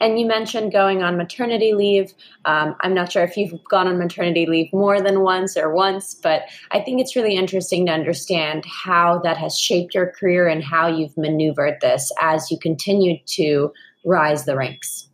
And 0.00 0.18
you 0.18 0.26
mentioned 0.26 0.72
going 0.72 1.02
on 1.02 1.16
maternity 1.16 1.74
leave. 1.74 2.12
Um, 2.44 2.76
I'm 2.80 2.94
not 2.94 3.10
sure 3.10 3.24
if 3.24 3.36
you've 3.36 3.52
gone 3.64 3.88
on 3.88 3.98
maternity 3.98 4.46
leave 4.46 4.72
more 4.72 5.00
than 5.00 5.20
once 5.20 5.56
or 5.56 5.72
once, 5.72 6.14
but 6.14 6.42
I 6.70 6.80
think 6.80 7.00
it's 7.00 7.16
really 7.16 7.34
interesting 7.34 7.86
to 7.86 7.92
understand 7.92 8.64
how 8.66 9.18
that 9.24 9.36
has 9.36 9.58
shaped 9.58 9.94
your 9.94 10.12
career 10.12 10.46
and 10.46 10.62
how 10.62 10.86
you've 10.86 11.16
maneuvered 11.16 11.78
this 11.80 12.12
as 12.20 12.50
you 12.50 12.58
continued 12.58 13.20
to 13.26 13.72
rise 14.04 14.44
the 14.44 14.56
ranks. 14.56 15.08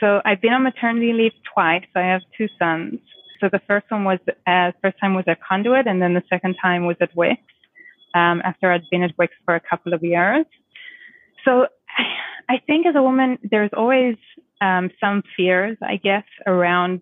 So 0.00 0.20
I've 0.24 0.40
been 0.40 0.52
on 0.52 0.64
maternity 0.64 1.12
leave 1.12 1.32
twice. 1.54 1.86
I 1.94 2.00
have 2.00 2.22
two 2.36 2.48
sons. 2.58 2.98
So 3.40 3.48
the 3.50 3.60
first 3.66 3.90
one 3.90 4.04
was, 4.04 4.18
uh, 4.46 4.72
first 4.80 4.98
time 5.00 5.14
was 5.14 5.24
at 5.26 5.38
Conduit, 5.42 5.86
and 5.86 6.00
then 6.00 6.14
the 6.14 6.22
second 6.30 6.56
time 6.60 6.86
was 6.86 6.96
at 7.00 7.14
Wix. 7.14 7.40
Um, 8.14 8.42
after 8.44 8.70
I'd 8.70 8.82
been 8.90 9.02
at 9.02 9.12
Wix 9.18 9.32
for 9.44 9.54
a 9.54 9.60
couple 9.60 9.94
of 9.94 10.02
years. 10.02 10.44
So 11.44 11.66
I 12.48 12.58
think 12.66 12.86
as 12.86 12.94
a 12.96 13.02
woman, 13.02 13.38
there's 13.42 13.70
always 13.76 14.16
um, 14.60 14.90
some 15.00 15.22
fears, 15.36 15.76
I 15.82 15.96
guess, 15.96 16.24
around 16.46 17.00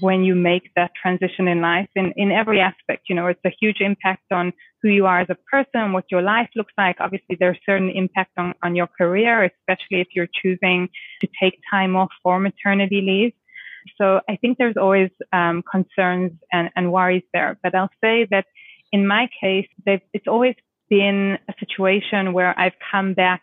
when 0.00 0.24
you 0.24 0.34
make 0.34 0.70
that 0.76 0.92
transition 1.00 1.48
in 1.48 1.60
life 1.60 1.88
in, 1.94 2.12
in 2.16 2.30
every 2.30 2.60
aspect. 2.60 3.08
You 3.08 3.16
know, 3.16 3.26
it's 3.28 3.40
a 3.44 3.52
huge 3.60 3.80
impact 3.80 4.30
on 4.30 4.52
who 4.82 4.90
you 4.90 5.06
are 5.06 5.20
as 5.20 5.28
a 5.30 5.36
person, 5.50 5.92
what 5.92 6.04
your 6.10 6.22
life 6.22 6.48
looks 6.54 6.72
like. 6.76 6.96
Obviously, 7.00 7.36
there's 7.38 7.58
certain 7.64 7.90
impact 7.90 8.32
on, 8.36 8.54
on 8.62 8.76
your 8.76 8.86
career, 8.86 9.44
especially 9.44 10.00
if 10.00 10.08
you're 10.14 10.28
choosing 10.42 10.88
to 11.20 11.28
take 11.40 11.58
time 11.70 11.96
off 11.96 12.10
for 12.22 12.38
maternity 12.38 13.00
leave. 13.00 13.32
So 13.98 14.20
I 14.28 14.36
think 14.36 14.58
there's 14.58 14.76
always 14.76 15.10
um, 15.32 15.62
concerns 15.70 16.32
and, 16.52 16.70
and 16.76 16.92
worries 16.92 17.22
there. 17.32 17.58
But 17.62 17.74
I'll 17.74 17.90
say 18.02 18.26
that 18.30 18.46
in 18.92 19.06
my 19.06 19.28
case, 19.40 19.68
it's 19.86 20.26
always 20.26 20.54
been 20.88 21.38
a 21.48 21.54
situation 21.58 22.32
where 22.32 22.58
I've 22.58 22.74
come 22.90 23.14
back 23.14 23.42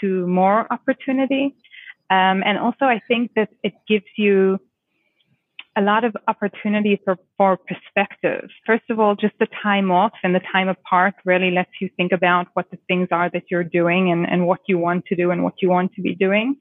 to 0.00 0.26
more 0.26 0.66
opportunity. 0.72 1.54
Um, 2.10 2.42
and 2.44 2.58
also, 2.58 2.84
I 2.84 3.00
think 3.06 3.32
that 3.36 3.50
it 3.62 3.74
gives 3.88 4.06
you 4.16 4.58
a 5.76 5.80
lot 5.80 6.04
of 6.04 6.16
opportunity 6.26 7.00
for, 7.04 7.16
for 7.36 7.56
perspective. 7.56 8.48
First 8.66 8.84
of 8.90 8.98
all, 8.98 9.14
just 9.14 9.34
the 9.38 9.46
time 9.62 9.90
off 9.92 10.12
and 10.24 10.34
the 10.34 10.40
time 10.52 10.68
apart 10.68 11.14
really 11.24 11.52
lets 11.52 11.70
you 11.80 11.88
think 11.96 12.12
about 12.12 12.48
what 12.54 12.70
the 12.72 12.78
things 12.88 13.08
are 13.12 13.30
that 13.30 13.44
you're 13.50 13.64
doing 13.64 14.10
and, 14.10 14.28
and 14.28 14.46
what 14.46 14.60
you 14.66 14.78
want 14.78 15.04
to 15.06 15.16
do 15.16 15.30
and 15.30 15.44
what 15.44 15.54
you 15.62 15.70
want 15.70 15.92
to 15.94 16.02
be 16.02 16.14
doing. 16.14 16.56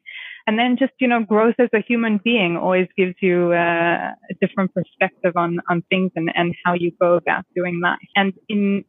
And 0.45 0.57
then 0.57 0.77
just, 0.77 0.93
you 0.99 1.07
know, 1.07 1.23
growth 1.23 1.55
as 1.59 1.69
a 1.73 1.81
human 1.81 2.19
being 2.23 2.55
always 2.55 2.87
gives 2.95 3.15
you 3.19 3.51
uh, 3.51 4.11
a 4.31 4.33
different 4.41 4.73
perspective 4.73 5.33
on, 5.35 5.59
on 5.69 5.83
things 5.89 6.11
and, 6.15 6.31
and 6.35 6.55
how 6.63 6.73
you 6.73 6.91
go 6.99 7.15
about 7.15 7.45
doing 7.55 7.81
life. 7.83 7.97
And 8.15 8.33
in 8.47 8.83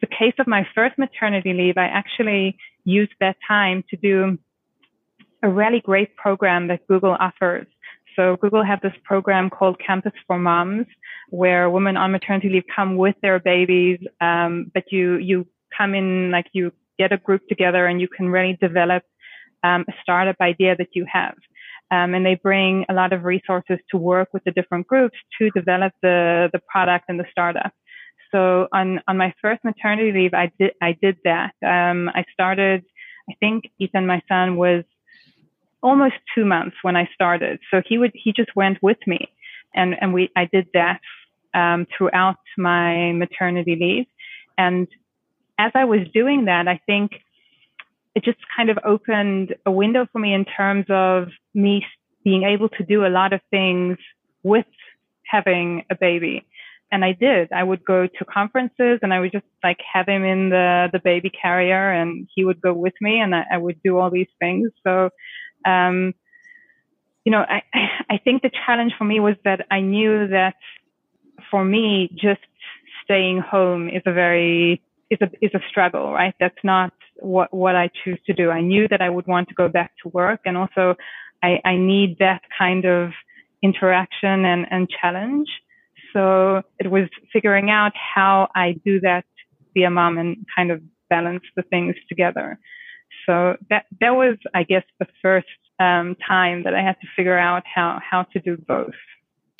the 0.00 0.06
case 0.06 0.34
of 0.38 0.46
my 0.46 0.66
first 0.74 0.96
maternity 0.98 1.52
leave, 1.52 1.76
I 1.76 1.86
actually 1.86 2.56
used 2.88 3.12
that 3.20 3.36
time 3.46 3.84
to 3.90 3.96
do 3.96 4.38
a 5.42 5.48
really 5.48 5.80
great 5.80 6.16
program 6.16 6.68
that 6.68 6.86
Google 6.88 7.16
offers. 7.18 7.66
So 8.16 8.36
Google 8.36 8.64
had 8.64 8.80
this 8.82 8.94
program 9.04 9.48
called 9.48 9.80
Campus 9.84 10.12
for 10.26 10.38
Moms, 10.38 10.86
where 11.30 11.70
women 11.70 11.96
on 11.96 12.10
maternity 12.10 12.48
leave 12.48 12.64
come 12.74 12.96
with 12.96 13.14
their 13.22 13.38
babies, 13.38 14.00
um, 14.20 14.72
but 14.74 14.84
you 14.90 15.18
you 15.18 15.46
come 15.76 15.94
in 15.94 16.32
like 16.32 16.46
you 16.52 16.72
get 16.98 17.12
a 17.12 17.18
group 17.18 17.46
together 17.48 17.86
and 17.86 18.00
you 18.00 18.08
can 18.08 18.28
really 18.28 18.58
develop 18.60 19.04
um, 19.62 19.84
a 19.88 19.92
startup 20.02 20.36
idea 20.40 20.74
that 20.76 20.88
you 20.94 21.06
have. 21.10 21.36
Um, 21.90 22.12
and 22.14 22.26
they 22.26 22.34
bring 22.34 22.84
a 22.88 22.92
lot 22.92 23.12
of 23.12 23.24
resources 23.24 23.78
to 23.90 23.96
work 23.96 24.28
with 24.32 24.42
the 24.44 24.50
different 24.50 24.86
groups 24.88 25.16
to 25.38 25.50
develop 25.50 25.92
the 26.02 26.50
the 26.52 26.60
product 26.72 27.04
and 27.08 27.20
the 27.20 27.26
startup. 27.30 27.72
So 28.30 28.68
on, 28.72 29.00
on 29.08 29.16
my 29.16 29.34
first 29.40 29.64
maternity 29.64 30.12
leave, 30.12 30.34
I 30.34 30.50
did, 30.58 30.72
I 30.82 30.96
did 31.00 31.16
that. 31.24 31.52
Um, 31.64 32.08
I 32.08 32.24
started, 32.32 32.84
I 33.30 33.34
think 33.40 33.70
Ethan, 33.78 34.06
my 34.06 34.22
son 34.28 34.56
was 34.56 34.84
almost 35.82 36.14
two 36.34 36.44
months 36.44 36.76
when 36.82 36.96
I 36.96 37.08
started. 37.14 37.60
So 37.70 37.82
he 37.86 37.98
would, 37.98 38.12
he 38.14 38.32
just 38.32 38.54
went 38.56 38.82
with 38.82 38.98
me 39.06 39.28
and, 39.74 39.94
and 40.00 40.12
we, 40.12 40.30
I 40.36 40.48
did 40.52 40.68
that, 40.74 41.00
um, 41.54 41.86
throughout 41.96 42.36
my 42.56 43.12
maternity 43.12 43.76
leave. 43.80 44.06
And 44.56 44.88
as 45.58 45.72
I 45.74 45.84
was 45.84 46.00
doing 46.12 46.46
that, 46.46 46.68
I 46.68 46.80
think 46.86 47.12
it 48.14 48.24
just 48.24 48.38
kind 48.56 48.70
of 48.70 48.78
opened 48.84 49.54
a 49.64 49.70
window 49.70 50.06
for 50.12 50.18
me 50.18 50.34
in 50.34 50.44
terms 50.44 50.86
of 50.88 51.28
me 51.54 51.84
being 52.24 52.42
able 52.42 52.68
to 52.70 52.84
do 52.84 53.06
a 53.06 53.08
lot 53.08 53.32
of 53.32 53.40
things 53.50 53.96
with 54.42 54.66
having 55.24 55.84
a 55.90 55.94
baby 55.94 56.44
and 56.90 57.04
I 57.04 57.12
did. 57.12 57.52
I 57.52 57.62
would 57.62 57.84
go 57.84 58.06
to 58.06 58.24
conferences 58.24 59.00
and 59.02 59.12
I 59.12 59.20
would 59.20 59.32
just 59.32 59.44
like 59.62 59.78
have 59.92 60.08
him 60.08 60.24
in 60.24 60.50
the, 60.50 60.88
the 60.92 60.98
baby 60.98 61.30
carrier 61.30 61.92
and 61.92 62.28
he 62.34 62.44
would 62.44 62.60
go 62.60 62.72
with 62.72 62.94
me 63.00 63.20
and 63.20 63.34
I, 63.34 63.44
I 63.52 63.58
would 63.58 63.82
do 63.82 63.98
all 63.98 64.10
these 64.10 64.28
things. 64.40 64.70
So, 64.84 65.10
um, 65.66 66.14
you 67.24 67.32
know, 67.32 67.44
I, 67.46 67.62
I 68.10 68.18
think 68.18 68.42
the 68.42 68.50
challenge 68.66 68.92
for 68.96 69.04
me 69.04 69.20
was 69.20 69.36
that 69.44 69.66
I 69.70 69.80
knew 69.80 70.28
that 70.28 70.54
for 71.50 71.64
me, 71.64 72.10
just 72.14 72.40
staying 73.04 73.38
home 73.38 73.88
is 73.88 74.02
a 74.06 74.12
very, 74.12 74.82
is 75.10 75.18
a, 75.20 75.30
is 75.42 75.50
a 75.54 75.60
struggle, 75.68 76.12
right? 76.12 76.34
That's 76.40 76.58
not 76.64 76.92
what, 77.16 77.52
what 77.52 77.76
I 77.76 77.90
choose 78.04 78.18
to 78.26 78.32
do. 78.32 78.50
I 78.50 78.60
knew 78.60 78.88
that 78.88 79.02
I 79.02 79.10
would 79.10 79.26
want 79.26 79.48
to 79.48 79.54
go 79.54 79.68
back 79.68 79.92
to 80.02 80.08
work 80.08 80.40
and 80.46 80.56
also 80.56 80.96
I, 81.42 81.60
I 81.64 81.76
need 81.76 82.18
that 82.18 82.42
kind 82.58 82.84
of 82.84 83.10
interaction 83.62 84.44
and, 84.44 84.66
and 84.70 84.88
challenge. 84.88 85.48
So 86.18 86.62
it 86.80 86.90
was 86.90 87.08
figuring 87.32 87.70
out 87.70 87.92
how 87.94 88.48
I 88.56 88.72
do 88.84 88.98
that 89.00 89.24
be 89.72 89.84
a 89.84 89.90
mom 89.90 90.18
and 90.18 90.44
kind 90.54 90.72
of 90.72 90.82
balance 91.08 91.44
the 91.54 91.62
things 91.62 91.94
together. 92.08 92.58
So 93.24 93.56
that 93.70 93.84
that 94.00 94.16
was, 94.16 94.36
I 94.52 94.64
guess, 94.64 94.82
the 94.98 95.06
first 95.22 95.46
um, 95.78 96.16
time 96.26 96.64
that 96.64 96.74
I 96.74 96.82
had 96.82 96.96
to 97.02 97.06
figure 97.14 97.38
out 97.38 97.62
how 97.72 98.00
how 98.02 98.24
to 98.32 98.40
do 98.40 98.56
both. 98.56 98.98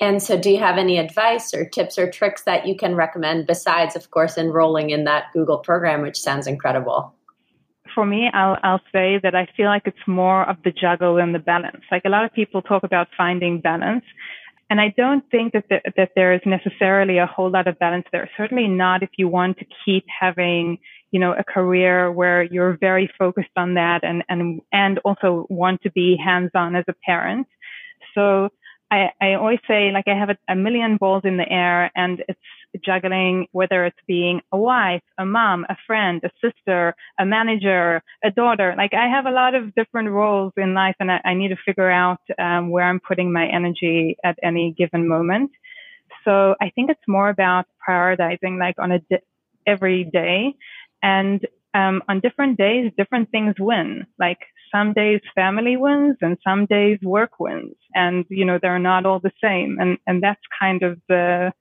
And 0.01 0.21
so, 0.23 0.37
do 0.39 0.51
you 0.51 0.59
have 0.59 0.79
any 0.79 0.99
advice 0.99 1.55
or 1.55 1.69
tips 1.69 1.99
or 1.99 2.11
tricks 2.11 2.43
that 2.43 2.67
you 2.67 2.77
can 2.77 2.97
recommend 2.97 3.47
besides, 3.47 3.95
of 3.95 4.11
course, 4.11 4.37
enrolling 4.37 4.91
in 4.91 5.05
that 5.05 5.27
Google 5.33 5.59
program, 5.59 6.03
which 6.03 6.21
sounds 6.21 6.47
incredible? 6.47 7.15
For 7.95 8.05
me, 8.05 8.31
I'll, 8.33 8.59
I'll 8.63 8.83
say 8.93 9.19
that 9.23 9.35
I 9.35 9.49
feel 9.57 9.67
like 9.67 9.83
it's 9.87 10.07
more 10.07 10.49
of 10.49 10.57
the 10.65 10.71
juggle 10.71 11.17
than 11.17 11.33
the 11.33 11.39
balance. 11.39 11.83
Like 11.91 12.03
a 12.05 12.11
lot 12.11 12.25
of 12.25 12.33
people 12.33 12.63
talk 12.63 12.85
about 12.85 13.09
finding 13.17 13.61
balance, 13.61 14.05
and 14.71 14.81
I 14.81 14.95
don't 14.97 15.25
think 15.31 15.55
that, 15.55 15.65
the, 15.69 15.81
that 15.97 16.11
there 16.15 16.33
is 16.35 16.41
necessarily 16.45 17.19
a 17.19 17.27
whole 17.27 17.51
lot 17.51 17.67
of 17.67 17.79
balance 17.79 18.07
there. 18.13 18.29
Certainly 18.37 18.69
not 18.69 19.03
if 19.03 19.11
you 19.17 19.27
want 19.29 19.59
to 19.59 19.67
keep 19.85 20.05
having, 20.09 20.79
you 21.11 21.19
know, 21.21 21.33
a 21.33 21.43
career 21.45 22.13
where 22.13 22.43
you're 22.43 22.77
very 22.79 23.11
focused 23.19 23.57
on 23.57 23.75
that 23.75 24.05
and, 24.05 24.25
and, 24.29 24.61
and 24.73 24.99
also 25.01 25.47
want 25.49 25.83
to 25.83 25.91
be 25.91 26.17
hands 26.23 26.51
on 26.55 26.77
as 26.77 26.85
a 26.87 26.95
parent. 27.05 27.47
So 28.15 28.51
I, 28.91 29.11
I 29.21 29.35
always 29.35 29.61
say 29.67 29.91
like 29.91 30.07
I 30.07 30.19
have 30.19 30.31
a, 30.31 30.39
a 30.49 30.55
million 30.55 30.97
balls 30.99 31.23
in 31.25 31.37
the 31.39 31.51
air 31.51 31.91
and 31.95 32.23
it's 32.29 32.41
juggling 32.85 33.47
whether 33.53 33.85
it's 33.85 33.99
being 34.07 34.41
a 34.53 34.59
wife, 34.59 35.03
a 35.19 35.25
mom, 35.25 35.67
a 35.69 35.77
friend, 35.87 36.23
a 36.25 36.31
sister, 36.45 36.95
a 37.19 37.25
manager, 37.25 38.03
a 38.25 38.31
daughter. 38.31 38.75
Like 38.77 38.95
I 38.95 39.09
have 39.09 39.27
a 39.27 39.31
lot 39.31 39.55
of 39.55 39.75
different 39.75 40.11
roles 40.11 40.53
in 40.57 40.75
life 40.75 40.97
and 41.01 41.11
I, 41.11 41.21
I 41.25 41.35
need 41.35 41.49
to 41.49 41.57
figure 41.65 41.91
out 41.91 42.21
um, 42.39 42.71
where 42.71 42.85
I'm 42.85 43.01
putting 43.01 43.33
my 43.33 43.47
energy 43.47 44.17
at 44.25 44.39
any 44.43 44.75
given 44.77 45.09
moment. 45.09 45.51
So 46.25 46.55
I 46.61 46.71
think 46.71 46.91
it's 46.91 47.09
more 47.09 47.29
about 47.29 47.67
prioritizing 47.87 48.59
like 48.59 48.77
on 48.79 48.93
a 48.93 48.99
di- 48.99 49.23
every 49.67 50.05
day 50.05 50.55
and 51.03 51.47
um, 51.75 52.03
on 52.09 52.21
different 52.21 52.59
days, 52.59 52.93
different 52.97 53.31
things 53.31 53.55
win. 53.59 54.07
Like 54.19 54.39
some 54.73 54.93
days 54.93 55.21
family 55.35 55.77
wins 55.77 56.17
and 56.21 56.37
some 56.47 56.67
days 56.67 56.99
work 57.03 57.41
wins 57.41 57.75
and 57.95 58.25
you 58.29 58.45
know 58.45 58.59
they're 58.61 58.79
not 58.79 59.07
all 59.07 59.21
the 59.21 59.33
same 59.43 59.79
and 59.81 59.99
and 60.07 60.23
that's 60.23 60.41
kind 60.61 60.83
of 60.83 61.01
the 61.09 61.53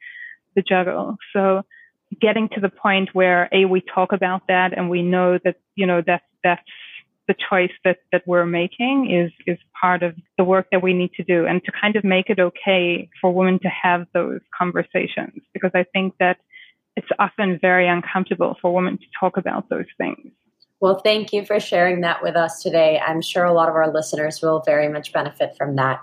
the 0.58 0.63
juggle. 0.63 1.15
So 1.32 1.62
getting 2.20 2.50
to 2.50 2.60
the 2.60 2.70
point 2.70 3.10
where 3.13 3.48
a 3.54 3.63
we 3.65 3.82
talk 3.82 4.12
about 4.12 4.41
that 4.48 4.76
and 4.76 4.89
we 4.89 5.02
know 5.02 5.38
that 5.46 5.56
you 5.76 5.86
know 5.86 6.02
that 6.06 6.24
that's 6.43 6.62
the 7.28 7.36
choice 7.50 7.72
that 7.86 7.98
that 8.12 8.24
we're 8.26 8.46
making 8.46 9.12
is 9.12 9.32
is 9.46 9.58
part 9.80 10.04
of 10.04 10.15
the 10.38 10.43
work 10.43 10.67
that 10.72 10.82
we 10.82 10.93
need 10.93 11.13
to 11.13 11.24
do 11.24 11.46
and 11.46 11.63
to 11.63 11.72
kind 11.80 11.96
of 11.96 12.04
make 12.04 12.30
it 12.30 12.39
okay 12.39 13.10
for 13.22 13.32
women 13.32 13.60
to 13.60 13.70
have 13.70 14.08
those 14.13 14.39
conversations 14.58 15.41
because 15.54 15.72
I 15.76 15.86
think 15.93 16.15
that 16.20 16.38
it's 16.96 17.08
often 17.20 17.60
very 17.62 17.88
uncomfortable 17.88 18.58
for 18.60 18.74
women 18.74 18.98
to 18.98 19.06
talk 19.20 19.38
about 19.38 19.70
those 19.70 19.86
things. 20.00 20.32
Well, 20.80 21.00
thank 21.04 21.34
you 21.34 21.46
for 21.46 21.60
sharing 21.60 22.02
that 22.02 22.24
with 22.24 22.36
us 22.36 22.62
today. 22.62 23.00
I'm 23.00 23.22
sure 23.22 23.46
a 23.46 23.54
lot 23.54 23.67
of 23.70 23.76
our 23.76 23.91
listeners 23.91 24.41
will 24.41 24.62
very 24.65 24.88
much 24.89 25.12
benefit 25.12 25.56
from 25.58 25.76
that. 25.76 26.02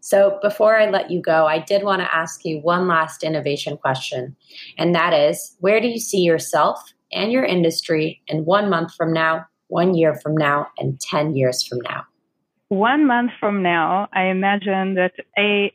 So, 0.00 0.38
before 0.42 0.78
I 0.78 0.88
let 0.88 1.10
you 1.10 1.20
go, 1.20 1.46
I 1.46 1.58
did 1.58 1.82
want 1.82 2.00
to 2.00 2.14
ask 2.14 2.44
you 2.44 2.58
one 2.60 2.88
last 2.88 3.22
innovation 3.22 3.76
question, 3.76 4.36
and 4.78 4.94
that 4.94 5.12
is 5.12 5.56
where 5.60 5.80
do 5.80 5.88
you 5.88 5.98
see 5.98 6.20
yourself 6.20 6.82
and 7.12 7.32
your 7.32 7.44
industry 7.44 8.22
in 8.28 8.44
one 8.44 8.70
month 8.70 8.94
from 8.94 9.12
now, 9.12 9.44
one 9.68 9.94
year 9.94 10.14
from 10.14 10.36
now, 10.36 10.66
and 10.78 11.00
10 11.00 11.36
years 11.36 11.62
from 11.62 11.78
now? 11.82 12.04
One 12.68 13.06
month 13.06 13.32
from 13.40 13.62
now, 13.62 14.08
I 14.12 14.26
imagine 14.26 14.94
that 14.94 15.12
A, 15.36 15.72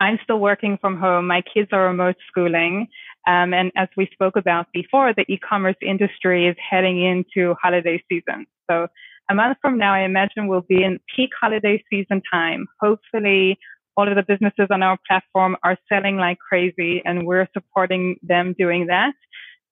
I'm 0.00 0.18
still 0.24 0.40
working 0.40 0.78
from 0.80 0.98
home. 0.98 1.26
My 1.26 1.42
kids 1.42 1.68
are 1.72 1.84
remote 1.84 2.16
schooling. 2.28 2.88
Um, 3.26 3.52
and 3.52 3.70
as 3.76 3.88
we 3.96 4.08
spoke 4.12 4.36
about 4.36 4.66
before, 4.72 5.12
the 5.12 5.26
e-commerce 5.28 5.76
industry 5.82 6.46
is 6.46 6.56
heading 6.58 7.02
into 7.04 7.54
holiday 7.62 8.02
season. 8.08 8.46
So 8.70 8.88
a 9.30 9.34
month 9.34 9.58
from 9.60 9.78
now, 9.78 9.94
I 9.94 10.00
imagine 10.00 10.48
we'll 10.48 10.62
be 10.62 10.82
in 10.82 10.98
peak 11.14 11.30
holiday 11.40 11.82
season 11.90 12.22
time. 12.32 12.66
Hopefully, 12.80 13.58
all 13.96 14.08
of 14.08 14.14
the 14.14 14.22
businesses 14.22 14.68
on 14.70 14.82
our 14.82 14.96
platform 15.08 15.56
are 15.64 15.76
selling 15.88 16.16
like 16.16 16.38
crazy 16.38 17.02
and 17.04 17.26
we're 17.26 17.48
supporting 17.52 18.16
them 18.22 18.54
doing 18.56 18.86
that. 18.86 19.14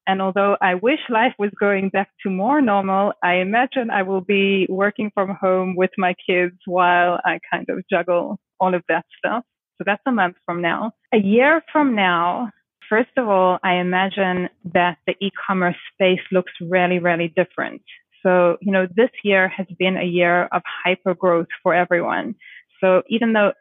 And 0.09 0.21
although 0.21 0.57
I 0.61 0.75
wish 0.75 0.99
life 1.09 1.35
was 1.38 1.51
going 1.59 1.88
back 1.90 2.11
to 2.23 2.31
more 2.31 2.61
normal, 2.61 3.12
I 3.23 3.35
imagine 3.35 3.90
I 3.90 4.03
will 4.03 4.21
be 4.21 4.66
working 4.69 5.11
from 5.14 5.37
home 5.40 5.75
with 5.77 5.90
my 5.97 6.14
kids 6.29 6.57
while 6.66 7.21
I 7.25 7.38
kind 7.53 7.66
of 7.69 7.83
juggle 7.90 8.38
all 8.61 8.75
of 8.75 8.83
that 8.88 9.05
stuff. 9.19 9.45
So 9.79 9.85
that's 9.85 10.03
a 10.07 10.12
month 10.12 10.37
from 10.45 10.62
now. 10.62 10.92
A 11.12 11.19
year 11.19 11.62
from 11.73 11.95
now, 11.95 12.51
first 12.88 13.11
of 13.16 13.29
all, 13.29 13.59
I 13.62 13.75
imagine 13.75 14.49
that 14.73 14.99
the 15.07 15.14
e-commerce 15.21 15.77
space 15.92 16.21
looks 16.33 16.53
really, 16.61 16.99
really 16.99 17.33
different. 17.37 17.83
So, 18.27 18.57
you 18.61 18.73
know, 18.73 18.89
this 18.93 19.11
year 19.23 19.49
has 19.49 19.67
been 19.79 19.97
a 19.97 20.05
year 20.05 20.49
of 20.51 20.62
hyper 20.85 21.15
growth 21.15 21.47
for 21.62 21.73
everyone. 21.73 22.35
So 22.81 23.03
even 23.09 23.33
though 23.33 23.53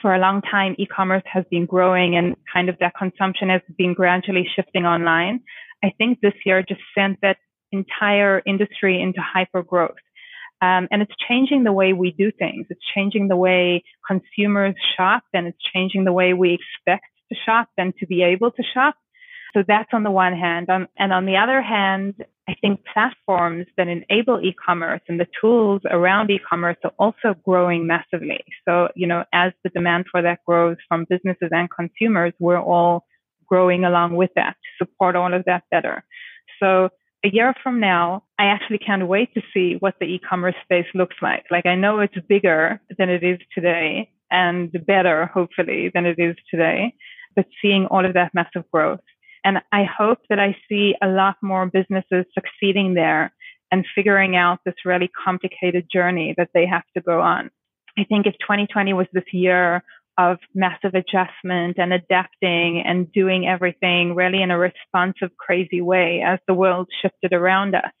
for 0.00 0.14
a 0.14 0.18
long 0.18 0.40
time 0.40 0.74
e-commerce 0.78 1.22
has 1.26 1.44
been 1.50 1.66
growing 1.66 2.16
and 2.16 2.34
kind 2.50 2.70
of 2.70 2.78
that 2.78 2.94
consumption 2.98 3.50
has 3.50 3.60
been 3.76 3.92
gradually 3.92 4.48
shifting 4.56 4.86
online, 4.86 5.40
I 5.84 5.92
think 5.98 6.20
this 6.20 6.32
year 6.46 6.62
just 6.66 6.80
sent 6.96 7.20
that 7.20 7.36
entire 7.70 8.40
industry 8.46 9.00
into 9.00 9.20
hyper 9.20 9.62
growth. 9.62 10.02
Um, 10.62 10.88
and 10.90 11.02
it's 11.02 11.12
changing 11.28 11.64
the 11.64 11.72
way 11.72 11.92
we 11.92 12.12
do 12.12 12.32
things. 12.32 12.66
It's 12.70 12.80
changing 12.94 13.28
the 13.28 13.36
way 13.36 13.84
consumers 14.06 14.74
shop 14.96 15.24
and 15.34 15.48
it's 15.48 15.58
changing 15.74 16.04
the 16.04 16.12
way 16.12 16.32
we 16.32 16.58
expect 16.58 17.04
to 17.30 17.36
shop 17.44 17.68
and 17.76 17.92
to 17.98 18.06
be 18.06 18.22
able 18.22 18.52
to 18.52 18.62
shop. 18.72 18.94
So 19.54 19.62
that's 19.66 19.90
on 19.92 20.02
the 20.02 20.10
one 20.10 20.32
hand. 20.32 20.70
Um, 20.70 20.88
and 20.98 21.12
on 21.12 21.26
the 21.26 21.36
other 21.36 21.60
hand, 21.60 22.14
I 22.48 22.54
think 22.60 22.80
platforms 22.92 23.66
that 23.76 23.88
enable 23.88 24.40
e-commerce 24.40 25.00
and 25.08 25.18
the 25.18 25.26
tools 25.40 25.80
around 25.90 26.30
e-commerce 26.30 26.76
are 26.84 26.92
also 26.98 27.34
growing 27.42 27.86
massively. 27.86 28.44
So, 28.68 28.88
you 28.94 29.06
know, 29.06 29.24
as 29.32 29.52
the 29.62 29.70
demand 29.70 30.06
for 30.10 30.20
that 30.20 30.40
grows 30.46 30.76
from 30.86 31.06
businesses 31.08 31.48
and 31.52 31.68
consumers, 31.70 32.34
we're 32.38 32.60
all 32.60 33.06
growing 33.46 33.84
along 33.84 34.16
with 34.16 34.30
that 34.36 34.56
to 34.62 34.84
support 34.84 35.16
all 35.16 35.32
of 35.32 35.44
that 35.46 35.64
better. 35.70 36.04
So 36.60 36.90
a 37.24 37.28
year 37.28 37.54
from 37.62 37.80
now, 37.80 38.24
I 38.38 38.44
actually 38.44 38.78
can't 38.78 39.08
wait 39.08 39.32
to 39.34 39.42
see 39.54 39.76
what 39.80 39.94
the 39.98 40.06
e-commerce 40.06 40.54
space 40.64 40.86
looks 40.94 41.16
like. 41.22 41.44
Like 41.50 41.64
I 41.64 41.74
know 41.74 42.00
it's 42.00 42.14
bigger 42.28 42.80
than 42.98 43.08
it 43.08 43.24
is 43.24 43.38
today 43.54 44.10
and 44.30 44.70
better, 44.86 45.26
hopefully, 45.26 45.90
than 45.94 46.04
it 46.04 46.18
is 46.18 46.36
today, 46.50 46.94
but 47.34 47.46
seeing 47.62 47.86
all 47.86 48.04
of 48.04 48.14
that 48.14 48.34
massive 48.34 48.70
growth. 48.70 49.00
And 49.44 49.58
I 49.72 49.84
hope 49.84 50.18
that 50.30 50.38
I 50.38 50.56
see 50.68 50.94
a 51.02 51.08
lot 51.08 51.36
more 51.42 51.66
businesses 51.66 52.24
succeeding 52.32 52.94
there 52.94 53.32
and 53.70 53.84
figuring 53.94 54.36
out 54.36 54.60
this 54.64 54.74
really 54.84 55.10
complicated 55.24 55.86
journey 55.92 56.34
that 56.38 56.50
they 56.54 56.66
have 56.66 56.84
to 56.96 57.02
go 57.02 57.20
on. 57.20 57.50
I 57.98 58.04
think 58.04 58.26
if 58.26 58.34
2020 58.40 58.92
was 58.94 59.06
this 59.12 59.24
year 59.32 59.82
of 60.16 60.38
massive 60.54 60.94
adjustment 60.94 61.76
and 61.78 61.92
adapting 61.92 62.82
and 62.84 63.10
doing 63.12 63.46
everything 63.46 64.14
really 64.14 64.42
in 64.42 64.50
a 64.50 64.58
responsive, 64.58 65.36
crazy 65.38 65.80
way 65.80 66.22
as 66.24 66.38
the 66.46 66.54
world 66.54 66.88
shifted 67.02 67.32
around 67.32 67.74
us. 67.74 67.92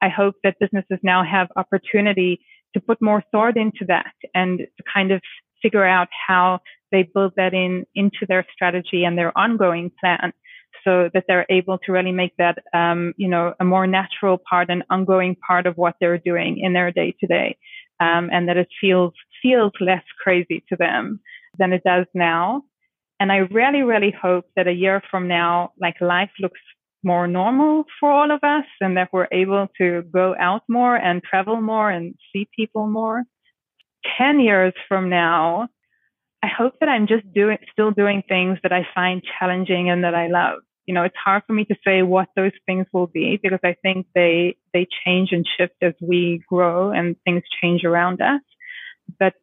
I 0.00 0.08
hope 0.08 0.36
that 0.44 0.58
businesses 0.58 0.98
now 1.02 1.22
have 1.24 1.48
opportunity 1.56 2.40
to 2.74 2.80
put 2.80 3.02
more 3.02 3.22
thought 3.32 3.56
into 3.56 3.84
that 3.88 4.14
and 4.34 4.58
to 4.58 4.84
kind 4.92 5.12
of 5.12 5.20
figure 5.60 5.84
out 5.84 6.08
how 6.26 6.60
they 6.90 7.02
build 7.02 7.32
that 7.36 7.52
in 7.52 7.84
into 7.94 8.24
their 8.26 8.46
strategy 8.52 9.04
and 9.04 9.18
their 9.18 9.36
ongoing 9.36 9.90
plan 10.00 10.32
so 10.84 11.10
that 11.14 11.24
they're 11.26 11.46
able 11.48 11.78
to 11.78 11.92
really 11.92 12.12
make 12.12 12.34
that 12.38 12.58
um, 12.74 13.14
you 13.16 13.28
know 13.28 13.54
a 13.60 13.64
more 13.64 13.86
natural 13.86 14.38
part 14.38 14.70
and 14.70 14.84
ongoing 14.90 15.36
part 15.46 15.66
of 15.66 15.76
what 15.76 15.94
they're 16.00 16.18
doing 16.18 16.58
in 16.60 16.72
their 16.72 16.90
day 16.90 17.14
to 17.20 17.26
day 17.26 17.56
and 18.00 18.48
that 18.48 18.56
it 18.56 18.68
feels 18.80 19.12
feels 19.42 19.72
less 19.80 20.02
crazy 20.22 20.64
to 20.68 20.76
them 20.76 21.20
than 21.58 21.72
it 21.72 21.82
does 21.84 22.06
now. 22.14 22.62
And 23.20 23.32
I 23.32 23.38
really, 23.38 23.82
really 23.82 24.14
hope 24.20 24.46
that 24.56 24.68
a 24.68 24.72
year 24.72 25.02
from 25.10 25.28
now, 25.28 25.72
like 25.80 26.00
life 26.00 26.30
looks 26.40 26.60
more 27.02 27.26
normal 27.26 27.84
for 27.98 28.10
all 28.10 28.30
of 28.30 28.40
us 28.42 28.64
and 28.80 28.96
that 28.96 29.10
we're 29.12 29.28
able 29.32 29.68
to 29.78 30.02
go 30.12 30.34
out 30.38 30.62
more 30.68 30.96
and 30.96 31.22
travel 31.22 31.60
more 31.60 31.90
and 31.90 32.14
see 32.32 32.48
people 32.56 32.86
more. 32.86 33.24
10 34.16 34.40
years 34.40 34.72
from 34.88 35.08
now, 35.08 35.68
I 36.42 36.46
hope 36.46 36.74
that 36.80 36.88
I'm 36.88 37.08
just 37.08 37.32
doing, 37.32 37.58
still 37.72 37.90
doing 37.90 38.22
things 38.28 38.58
that 38.62 38.72
I 38.72 38.86
find 38.94 39.22
challenging 39.38 39.90
and 39.90 40.04
that 40.04 40.14
I 40.14 40.28
love. 40.28 40.60
You 40.88 40.94
know, 40.94 41.04
it's 41.04 41.16
hard 41.22 41.42
for 41.46 41.52
me 41.52 41.66
to 41.66 41.74
say 41.86 42.00
what 42.00 42.28
those 42.34 42.52
things 42.64 42.86
will 42.94 43.06
be 43.06 43.38
because 43.42 43.60
I 43.62 43.76
think 43.82 44.06
they, 44.14 44.56
they 44.72 44.86
change 45.04 45.32
and 45.32 45.46
shift 45.58 45.74
as 45.82 45.92
we 46.00 46.42
grow 46.48 46.92
and 46.92 47.14
things 47.24 47.42
change 47.60 47.84
around 47.84 48.22
us. 48.22 48.40
But 49.18 49.34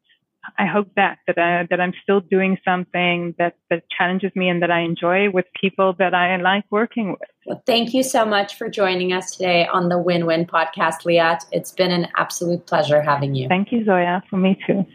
I 0.57 0.65
hope 0.65 0.89
that 0.95 1.19
that 1.27 1.37
I, 1.37 1.67
that 1.69 1.79
I'm 1.79 1.93
still 2.01 2.19
doing 2.19 2.57
something 2.65 3.35
that 3.37 3.55
that 3.69 3.83
challenges 3.95 4.31
me 4.35 4.49
and 4.49 4.61
that 4.63 4.71
I 4.71 4.81
enjoy 4.81 5.29
with 5.29 5.45
people 5.59 5.93
that 5.99 6.13
I 6.13 6.35
like 6.37 6.65
working 6.71 7.11
with. 7.11 7.29
Well, 7.45 7.61
thank 7.65 7.93
you 7.93 8.03
so 8.03 8.25
much 8.25 8.55
for 8.55 8.69
joining 8.69 9.13
us 9.13 9.35
today 9.35 9.67
on 9.67 9.89
the 9.89 9.99
Win 9.99 10.25
Win 10.25 10.45
podcast, 10.45 11.03
Liat. 11.05 11.45
It's 11.51 11.71
been 11.71 11.91
an 11.91 12.07
absolute 12.17 12.65
pleasure 12.65 13.01
having 13.01 13.35
you. 13.35 13.47
Thank 13.47 13.71
you, 13.71 13.85
Zoya. 13.85 14.23
For 14.29 14.37
me 14.37 14.57
too. 14.65 14.85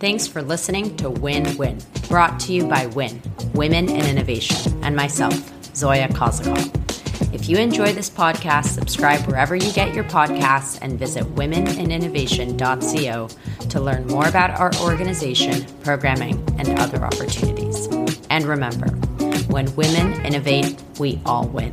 Thanks 0.00 0.28
for 0.28 0.42
listening 0.42 0.96
to 0.98 1.10
Win 1.10 1.56
Win, 1.56 1.78
brought 2.08 2.38
to 2.40 2.52
you 2.52 2.68
by 2.68 2.86
Win, 2.86 3.20
Women 3.54 3.88
in 3.88 4.06
Innovation, 4.06 4.84
and 4.84 4.94
myself, 4.94 5.34
Zoya 5.74 6.08
Kozakov. 6.08 6.74
If 7.34 7.48
you 7.48 7.58
enjoy 7.58 7.92
this 7.92 8.08
podcast, 8.08 8.66
subscribe 8.66 9.26
wherever 9.26 9.54
you 9.54 9.72
get 9.72 9.94
your 9.94 10.04
podcasts 10.04 10.78
and 10.80 10.98
visit 10.98 11.24
womeninnovation.co 11.34 13.28
to 13.68 13.80
learn 13.80 14.06
more 14.06 14.26
about 14.26 14.58
our 14.58 14.74
organization, 14.76 15.66
programming, 15.82 16.42
and 16.58 16.78
other 16.78 17.04
opportunities. 17.04 17.86
And 18.30 18.44
remember, 18.44 18.88
when 19.48 19.74
women 19.76 20.24
innovate, 20.24 20.80
we 20.98 21.20
all 21.26 21.46
win. 21.48 21.72